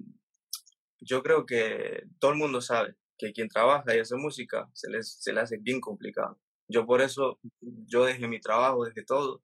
[1.01, 5.15] yo creo que todo el mundo sabe que quien trabaja y hace música se, les,
[5.21, 6.39] se le hace bien complicado.
[6.69, 9.43] Yo por eso, yo dejé mi trabajo, dejé todo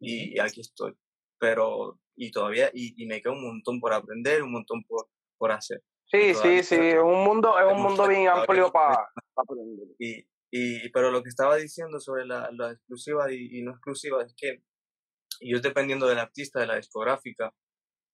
[0.00, 0.94] y, aquí estoy.
[1.38, 5.52] Pero, y todavía, y, y me queda un montón por aprender, un montón por, por
[5.52, 5.82] hacer.
[6.06, 9.88] Sí, sí, sí, es un mundo, es un mundo bien amplio para aprender.
[9.98, 14.22] Y, y, pero lo que estaba diciendo sobre la, la exclusiva y, y no exclusiva
[14.22, 14.62] es que
[15.40, 17.52] yo dependiendo del artista, de la discográfica,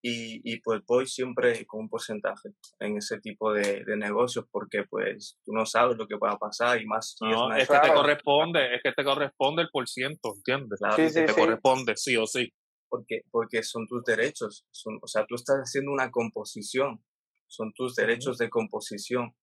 [0.03, 2.51] y, y pues voy siempre con un porcentaje
[2.81, 6.39] en ese tipo de, de negocios porque pues tú no sabes lo que va a
[6.39, 9.89] pasar y más si No, es que te corresponde, es que te corresponde el por
[9.89, 10.81] ciento, ¿entiendes?
[10.81, 11.41] Claro, Sí, sí, te sí.
[11.41, 12.53] corresponde, sí o sí.
[12.89, 17.03] porque, porque son tus derechos, son, o sea, tú estás haciendo una composición,
[17.47, 19.35] son tus derechos de composición,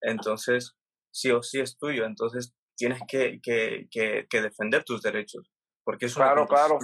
[0.00, 0.74] entonces
[1.12, 5.48] sí o sí es tuyo, entonces tienes que, que, que, que defender tus derechos,
[5.84, 6.78] porque es una Claro, claro.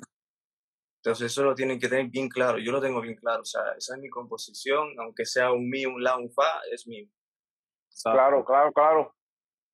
[1.03, 3.63] Entonces eso lo tienen que tener bien claro, yo lo tengo bien claro, o sea,
[3.77, 7.09] esa es mi composición, aunque sea un mi, un la, un fa, es mío,
[7.91, 8.17] Exacto.
[8.17, 9.17] Claro, claro, claro.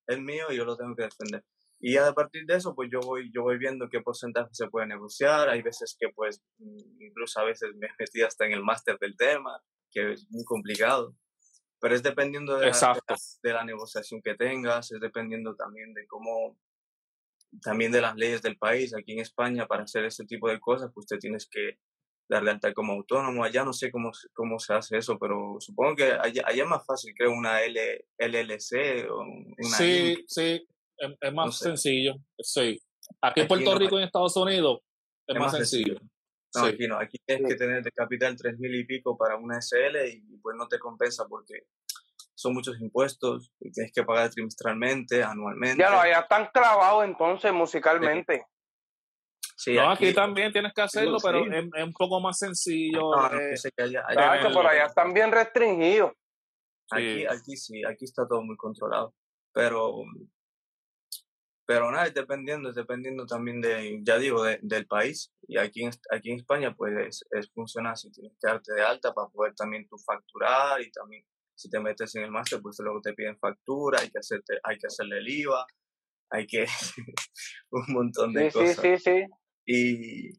[0.07, 1.43] es mío y yo lo tengo que defender.
[1.79, 4.67] Y ya a partir de eso, pues yo voy, yo voy viendo qué porcentaje se
[4.69, 5.49] puede negociar.
[5.49, 9.15] Hay veces que, pues, mm, incluso a veces me metí hasta en el máster del
[9.17, 9.61] tema,
[9.91, 11.15] que es muy complicado.
[11.79, 15.93] Pero es dependiendo de la, de, la, de la negociación que tengas, es dependiendo también
[15.93, 16.57] de cómo,
[17.61, 18.93] también de las leyes del país.
[18.95, 21.77] Aquí en España, para hacer ese tipo de cosas, pues te tienes que
[22.27, 23.43] dar de alta como autónomo.
[23.43, 26.69] Allá no sé cómo, se- cómo se hace eso, pero supongo que allá, allá es
[26.69, 30.19] más fácil, creo, una L, LLC o una Sí, Inc.
[30.27, 30.67] sí,
[30.97, 31.63] es, es más No sé.
[31.65, 32.79] sencillo, sí.
[33.21, 34.79] Aquí en Puerto no, Rico y en Estados Unidos
[35.27, 35.99] es, es más más sencillo.
[36.55, 36.67] No, Sí.
[36.73, 40.07] aquí no, aquí tienes que tener de capital tres mil y pico para una SL
[40.09, 41.63] y pues no te compensa porque
[42.35, 45.81] son muchos impuestos y tienes que pagar trimestralmente, anualmente.
[45.81, 48.45] Ya no, allá están clavados entonces musicalmente.
[49.57, 51.25] Sí, no, aquí, también tienes que hacerlo, sí.
[51.27, 52.99] pero es, es un poco más sencillo.
[52.99, 54.53] No, no, eh, sé que allá- allá- Tacho, tenerlo.
[54.61, 56.11] por allá están bien restringidos.
[56.91, 57.25] aquí, Sí.
[57.25, 59.13] aquí sí, aquí está todo muy controlado.
[59.53, 59.95] Pero
[61.67, 65.31] pero nada, es dependiendo, es dependiendo también de, ya digo, de- del país.
[65.47, 68.83] Y aquí en, aquí en España, pues es, es- funciona así, tienes que darte de
[68.83, 71.25] alta para poder también tú facturar y también
[71.55, 74.77] si te metes en el máster, pues luego te piden factura, hay que, hacerte, hay
[74.77, 75.65] que hacerle el IVA,
[76.31, 76.65] hay que
[77.71, 78.81] un montón de Sí, sí, cosas.
[78.81, 79.25] sí, sí.
[79.65, 80.29] Y,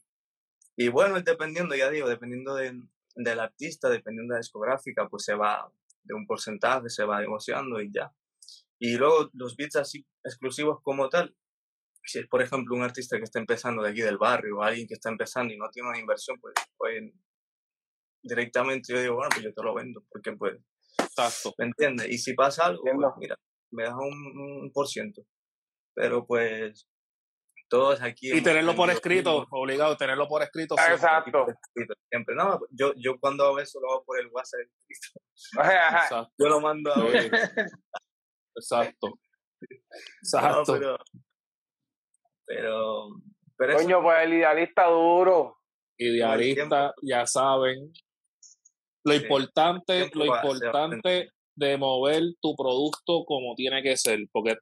[0.77, 2.81] y bueno, dependiendo, ya digo, dependiendo de-
[3.17, 5.73] del artista, dependiendo de la discográfica, pues se va
[6.05, 8.13] de un porcentaje, se va negociando y ya.
[8.79, 11.35] Y luego los beats así exclusivos como tal,
[12.05, 14.87] si es por ejemplo un artista que está empezando de aquí del barrio o alguien
[14.87, 17.03] que está empezando y no tiene una inversión, pues, pues
[18.23, 20.59] directamente yo digo, bueno, pues yo te lo vendo, porque pues,
[21.17, 21.55] Exacto.
[21.59, 22.09] ¿me entiendes?
[22.09, 23.37] Y si pasa algo, pues mira,
[23.73, 25.23] me das un, un por ciento.
[25.95, 26.87] Pero pues
[27.69, 28.33] todos aquí...
[28.33, 30.75] Y tenerlo por escrito, obligado, tenerlo por escrito.
[30.77, 30.95] siempre.
[30.95, 31.47] Exacto.
[31.49, 32.35] escrito, Siempre.
[32.37, 34.61] No, yo, yo cuando hago eso lo hago por el WhatsApp.
[34.89, 35.21] escrito.
[35.55, 36.33] Exacto.
[36.39, 37.31] Yo lo mando a ver.
[38.55, 39.09] Exacto.
[39.09, 39.17] No,
[40.23, 40.75] Exacto.
[42.47, 43.09] pero,
[43.57, 45.59] pero, eso- Coño, pues el idealista duro.
[45.99, 47.91] Idealista, ya saben.
[49.07, 49.23] Lo Sí.
[49.23, 54.57] importante, lo importante de mover tu producto como tiene que ser, porque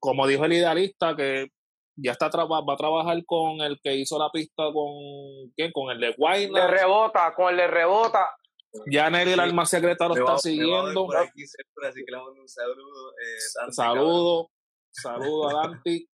[0.00, 1.46] como dijo el idealista, que
[1.96, 5.70] ya está va a trabajar con el que hizo la pista con ¿quién?
[5.72, 6.66] con el de Le Guayna.
[6.66, 8.30] rebota, con el le rebota.
[8.86, 11.06] Ya Nelly el alma secreta lo me está siguiendo.
[11.06, 13.10] por aquí así que le mando un saludo.
[13.12, 14.50] eh, Dante, Saludo,
[14.90, 16.06] saludo a Dante.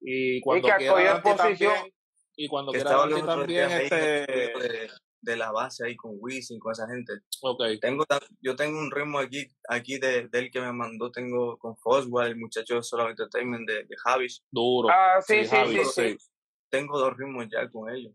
[0.00, 1.92] Y cuando que quiera Dante también,
[2.36, 4.88] y cuando quiera Dante también, este,
[5.22, 7.12] de, la base ahí con Wisin, con esa gente.
[7.42, 8.04] ok, Tengo,
[8.40, 12.36] yo tengo un ritmo aquí, aquí de, del que me mandó, tengo con Foswell, el
[12.36, 14.42] muchacho de Solo Entertainment de, de Javis.
[14.50, 14.88] duro.
[14.90, 16.16] Ah, sí, sí, sí, sí.
[16.70, 18.12] Tengo dos ritmos ya con ellos.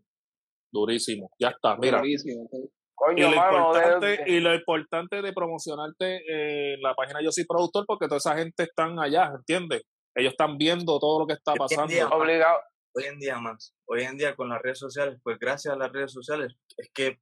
[0.72, 1.30] Durísimo.
[1.38, 1.98] Ya está, mira.
[1.98, 2.48] Durísimo.
[2.52, 7.30] Y Coño, lo, mano, de- importante, y lo importante de promocionarte en la página Yo
[7.30, 9.82] Soy Productor, porque toda esa gente están allá, ¿entiendes?
[10.16, 11.94] Ellos están viendo todo lo que está pasando.
[12.10, 12.58] obligado.
[12.98, 13.74] Hoy en día más.
[13.86, 17.20] Hoy en día con las redes sociales, pues gracias a las redes sociales, es que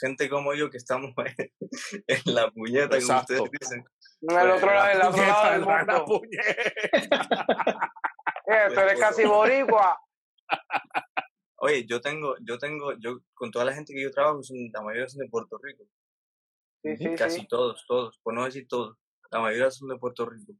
[0.00, 1.12] gente como yo que estamos
[2.06, 3.84] en la puñeta, como ustedes dicen,
[4.22, 6.22] En el otro lado, en otro lado del mundo.
[8.46, 9.98] Eh, tú eres casi boricua.
[11.56, 14.82] oye, yo tengo, yo tengo, yo con toda la gente que yo trabajo, son, la
[14.82, 15.84] mayoría son de Puerto Rico,
[16.82, 17.46] Sí, sí, casi sí.
[17.48, 18.98] todos, todos, por no decir todos,
[19.30, 20.52] la mayoría son de Puerto Rico.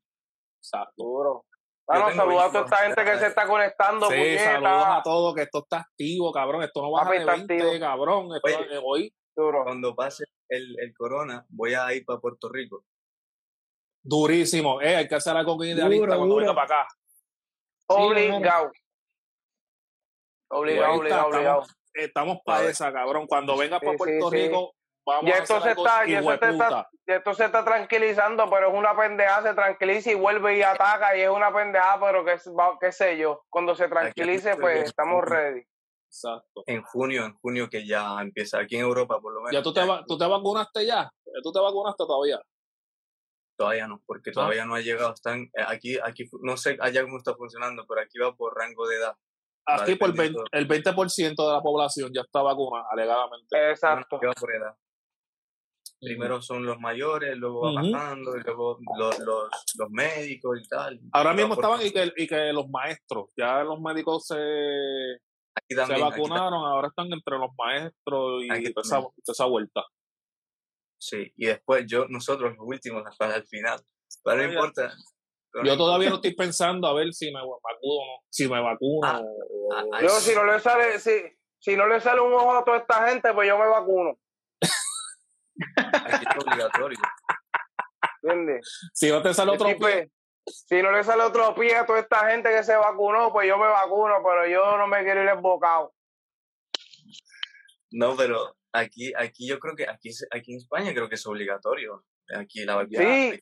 [0.56, 1.44] Exacto.
[1.86, 4.44] Bueno, saludos a toda esta gente que se está conectando, Sí, puñeta.
[4.44, 6.62] saludos a todos, que esto está activo, cabrón.
[6.62, 7.80] Esto no de está 20, activo.
[7.80, 8.28] cabrón.
[8.34, 8.80] Esto, Oye.
[8.82, 9.64] hoy, Duro.
[9.64, 12.84] Cuando pase el, el corona, voy a ir para Puerto Rico.
[14.02, 14.80] durísimo.
[14.80, 16.36] Eh, hay que hacer algo con idealista cuando duro.
[16.46, 16.88] venga para acá.
[17.88, 18.70] Obligado.
[20.50, 21.62] Obligado, está, obligado, obligado.
[21.94, 23.26] Estamos, para esa, cabrón.
[23.26, 24.36] Cuando vengas Sí, para Puerto sí.
[24.36, 24.74] Rico,
[25.06, 26.50] vamos a esto hacer se algo está, se hijueputa.
[26.50, 31.16] está, esto se está tranquilizando, pero es una pendeja, se tranquiliza y vuelve y ataca
[31.16, 32.36] y es una pendeja, pero que
[32.80, 33.44] qué sé yo.
[33.50, 35.62] Cuando se tranquilice, pues estamos ready.
[36.08, 36.62] Exacto.
[36.66, 39.52] En junio, en junio que ya empieza aquí en Europa por lo menos.
[39.52, 41.10] ¿Ya tú te, va- tú te vacunaste ya?
[41.26, 42.40] ¿Ya ¿Tú te vacunaste todavía?
[43.56, 44.34] Todavía no, porque Ah.
[44.34, 45.12] todavía no ha llegado.
[45.12, 48.86] Están eh, aquí, aquí, no sé allá cómo está funcionando, pero aquí va por rango
[48.86, 49.16] de edad.
[49.66, 53.70] Aquí por el 20%, dependiendo- el 20% de la población ya está vacunada, alegadamente.
[53.70, 54.20] Exacto.
[54.20, 54.74] por edad.
[56.04, 59.48] Primero son los mayores, luego va y luego los, los,
[59.78, 61.00] los médicos y tal.
[61.12, 64.36] Ahora Y mismo estaban y que, y que los maestros, ya los médicos se,
[65.68, 69.12] se vacunaron, ahora están entre los maestros y toda esa, también.
[69.24, 69.82] toda esa vuelta.
[70.98, 73.80] Sí, y después yo, nosotros los últimos hasta el final.
[74.22, 74.92] Pero no importa.
[75.52, 78.22] pero Yo no todavía no estoy pensando a ver si me vacuno.
[78.30, 81.10] Si me vacuno Ah, o- ah, ah, Yo si no le sale, si,
[81.58, 84.18] si no le sale un ojo a toda esta gente, pues yo me vacuno.
[85.76, 86.98] Aquí es obligatorio.
[88.22, 88.90] ¿Entiendes?
[88.94, 91.86] si no te sale otro Sí, pie, pues, si no le sale otro pie a
[91.86, 95.22] toda esta gente que se vacunó, pues yo me vacuno, pero yo no me quiero
[95.22, 95.94] ir embocado.
[97.90, 102.04] No, pero aquí, aquí yo creo que aquí, aquí en España creo que es obligatorio.
[102.36, 102.98] Aquí la vacuna.
[102.98, 103.40] Sí.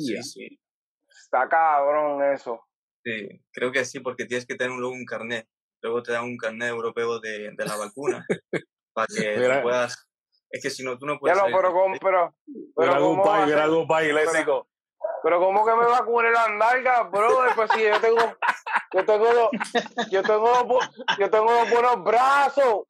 [0.00, 0.60] sí, sí,
[1.08, 2.60] Está cabrón eso.
[3.04, 3.28] sí.
[3.52, 5.46] Creo que sí, porque tienes que tener luego un carnet.
[5.82, 8.24] Luego te dan un carnet europeo de, de la vacuna
[8.94, 9.62] para que Mira.
[9.62, 10.08] puedas.
[10.54, 11.36] Es que si no, tú no Ya puedes.
[11.36, 11.98] no, salir pero país.
[12.00, 12.34] pero,
[12.76, 14.68] pero mira cómo un va a país, un país, léxico.
[15.22, 18.20] Pero cómo que me vacune la nalga, bro, pues si yo tengo,
[18.92, 19.50] yo tengo los,
[20.10, 20.78] yo tengo
[21.18, 22.84] yo tengo los buenos brazos.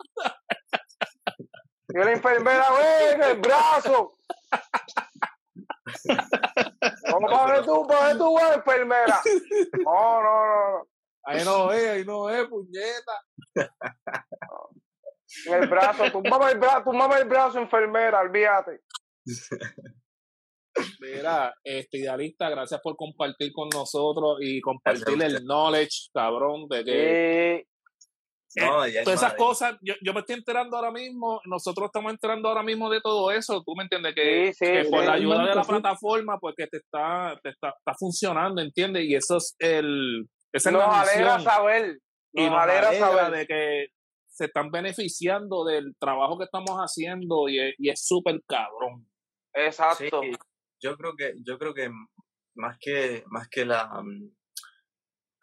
[1.89, 4.19] Yo la enfermera, ve, el brazo.
[7.11, 9.21] Vamos No, para ver pero- tú, para ver tú, güey, enfermera.
[9.85, 10.87] No, no, no, no.
[11.27, 13.13] Ahí no es, ahí no es, puñeta.
[15.47, 18.81] En el brazo, tú mamas el brazo, tú mamas el brazo, enfermera, olvídate.
[21.01, 27.15] Mira, este idealista, gracias por compartir con nosotros y compartir el knowledge, cabrón, de que
[27.57, 27.67] Eh,
[28.57, 29.39] No, ya es todas esas madre.
[29.45, 33.31] cosas, yo, yo me estoy enterando ahora mismo, nosotros estamos enterando ahora mismo de todo
[33.33, 35.07] eso, tú me entiendes que, Sí, sí, que por sí.
[35.07, 35.71] la ayuda de la Sí.
[35.71, 39.05] plataforma, pues que te está, te está, está funcionando, ¿entiendes?
[39.05, 41.99] Y eso es el, esa es nos la alegra saber.
[42.33, 43.33] y Nos nos alegra alegra saber.
[43.39, 43.87] de que
[44.35, 49.09] se están beneficiando del trabajo que estamos haciendo y es, y es súper cabrón.
[49.53, 50.23] Exacto.
[50.23, 50.33] Sí,
[50.83, 51.89] yo creo que, yo creo que
[52.57, 54.29] más que, más que la, mm,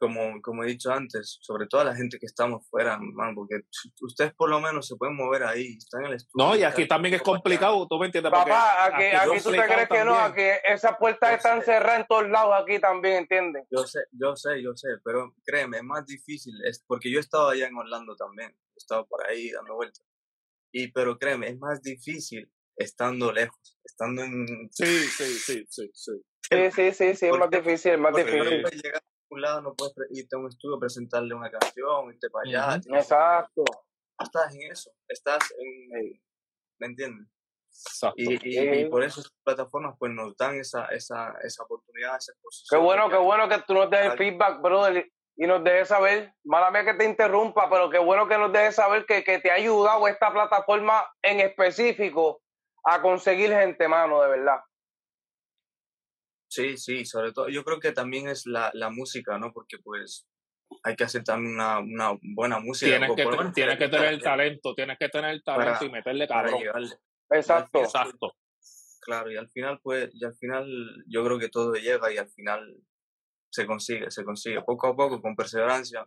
[0.02, 3.62] como, como he dicho antes, sobre todo a la gente que estamos fuera, man, porque
[4.02, 6.44] ustedes por lo menos se pueden mover ahí, están en el estudio.
[6.44, 8.32] No, y aquí también es complicado, tú me entiendes.
[8.32, 11.66] Papá, aquí, es aquí tú te crees que no, aquí esas puertas Yo están sé.
[11.66, 13.68] cerradas en todos lados aquí también, ¿entiendes?
[13.70, 17.22] Yo sé, yo sé, yo sé, pero créeme, es más difícil, es porque yo he
[17.22, 20.04] estado allá en Orlando también, he estado por ahí dando vueltas.
[20.74, 24.68] Y, pero créeme, es más difícil estando lejos, estando en...
[24.72, 26.14] Sí, sí, sí, sí, sí.
[26.50, 28.62] Sí, sí, sí, sí, es más difícil, es más difícil.
[28.64, 32.30] puedes llegar a un lado, no puedes irte a un estudio, presentarle una canción, irte
[32.30, 32.82] para allá.
[32.98, 33.64] Exacto.
[33.66, 36.22] no estás en eso, estás en...
[36.80, 37.28] ¿Me entiendes?
[37.70, 38.16] Exacto.
[38.18, 42.34] Y, y, y por eso estas plataformas pues nos dan esa, esa, esa oportunidad, esa
[42.34, 42.84] Qué exposición.
[42.84, 46.34] bueno, de qué bueno que tú nos des el feedback, brother, y nos dejes saber.
[46.44, 49.50] Mala mía que te interrumpa, pero qué bueno que nos dejes saber que, que te
[49.50, 52.42] ha ayudado esta plataforma en específico
[52.84, 54.60] a conseguir gente, mano, de verdad.
[56.52, 59.54] Sí, sí, sobre todo, yo creo que también es la, la música, ¿no?
[59.54, 60.28] Porque pues
[60.84, 62.92] hay que hacer también una, una buena música.
[62.92, 63.24] Tienes que,
[63.54, 66.90] tienes tener el talento, tienes que tener el talento Para- y meterle para cabrón.
[67.30, 67.80] Exacto.
[67.82, 68.34] Exacto.
[69.00, 70.68] Claro, y al final pues, y al final
[71.08, 72.76] yo creo que todo llega y al final
[73.50, 76.06] se consigue, se consigue poco a poco con perseverancia.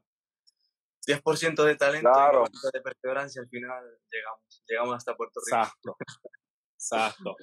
[1.06, 2.44] 10% de talento Claro.
[2.44, 5.56] y 90% de perseverancia al final llegamos, llegamos hasta Puerto Rico.
[5.56, 5.96] Exacto.
[6.76, 7.36] Exacto.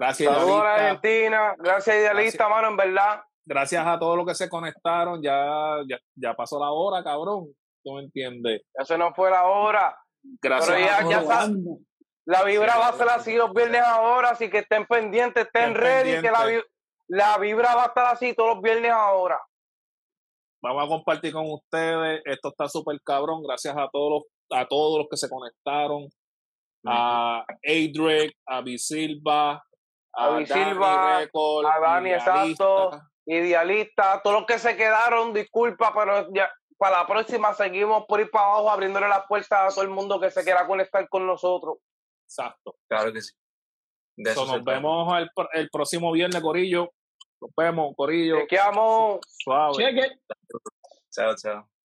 [0.00, 0.74] Gracias, Saludos a.
[0.74, 1.54] Argentina.
[1.58, 3.22] Gracias, Idealista, mano, en verdad.
[3.44, 5.22] Gracias a todos los que se conectaron.
[5.22, 7.48] Ya, ya, ya pasó la hora, cabrón.
[7.84, 8.62] ¿Tú me entiendes?
[8.78, 9.94] Ya se nos fue la hora.
[10.40, 11.48] Gracias Pero ya- a todos.
[11.48, 11.76] ya
[12.24, 15.74] La vibra va a ser así los viernes ahora, así que estén pendientes, estén Estén
[15.74, 16.30] ready, que
[17.08, 19.38] la, vibra va a estar así todos los viernes ahora.
[20.62, 22.22] Vamos a compartir con ustedes.
[22.24, 23.42] Esto está súper cabrón.
[23.42, 24.10] Gracias a todos
[24.50, 26.08] los, a todos los que se conectaron.
[26.86, 29.62] A Adric, a Bisilva,
[30.12, 32.54] a, A Record, a Dani, Idealista.
[32.54, 32.90] exacto.
[33.26, 38.30] Idealista, todos los que se quedaron, disculpa, pero ya para la próxima seguimos por ir
[38.30, 41.76] para abajo abriéndole las puertas a todo el mundo que se quiera conectar con nosotros.
[42.24, 42.76] Exacto.
[42.88, 43.32] Claro que sí.
[44.16, 46.90] De eso nos vemos el, el próximo viernes, Corillo.
[47.40, 48.38] Nos vemos, Corillo.
[48.38, 49.20] Te quedamos.
[49.26, 49.72] Suave.
[49.74, 50.10] Cheque.
[51.10, 51.79] Chao, chao.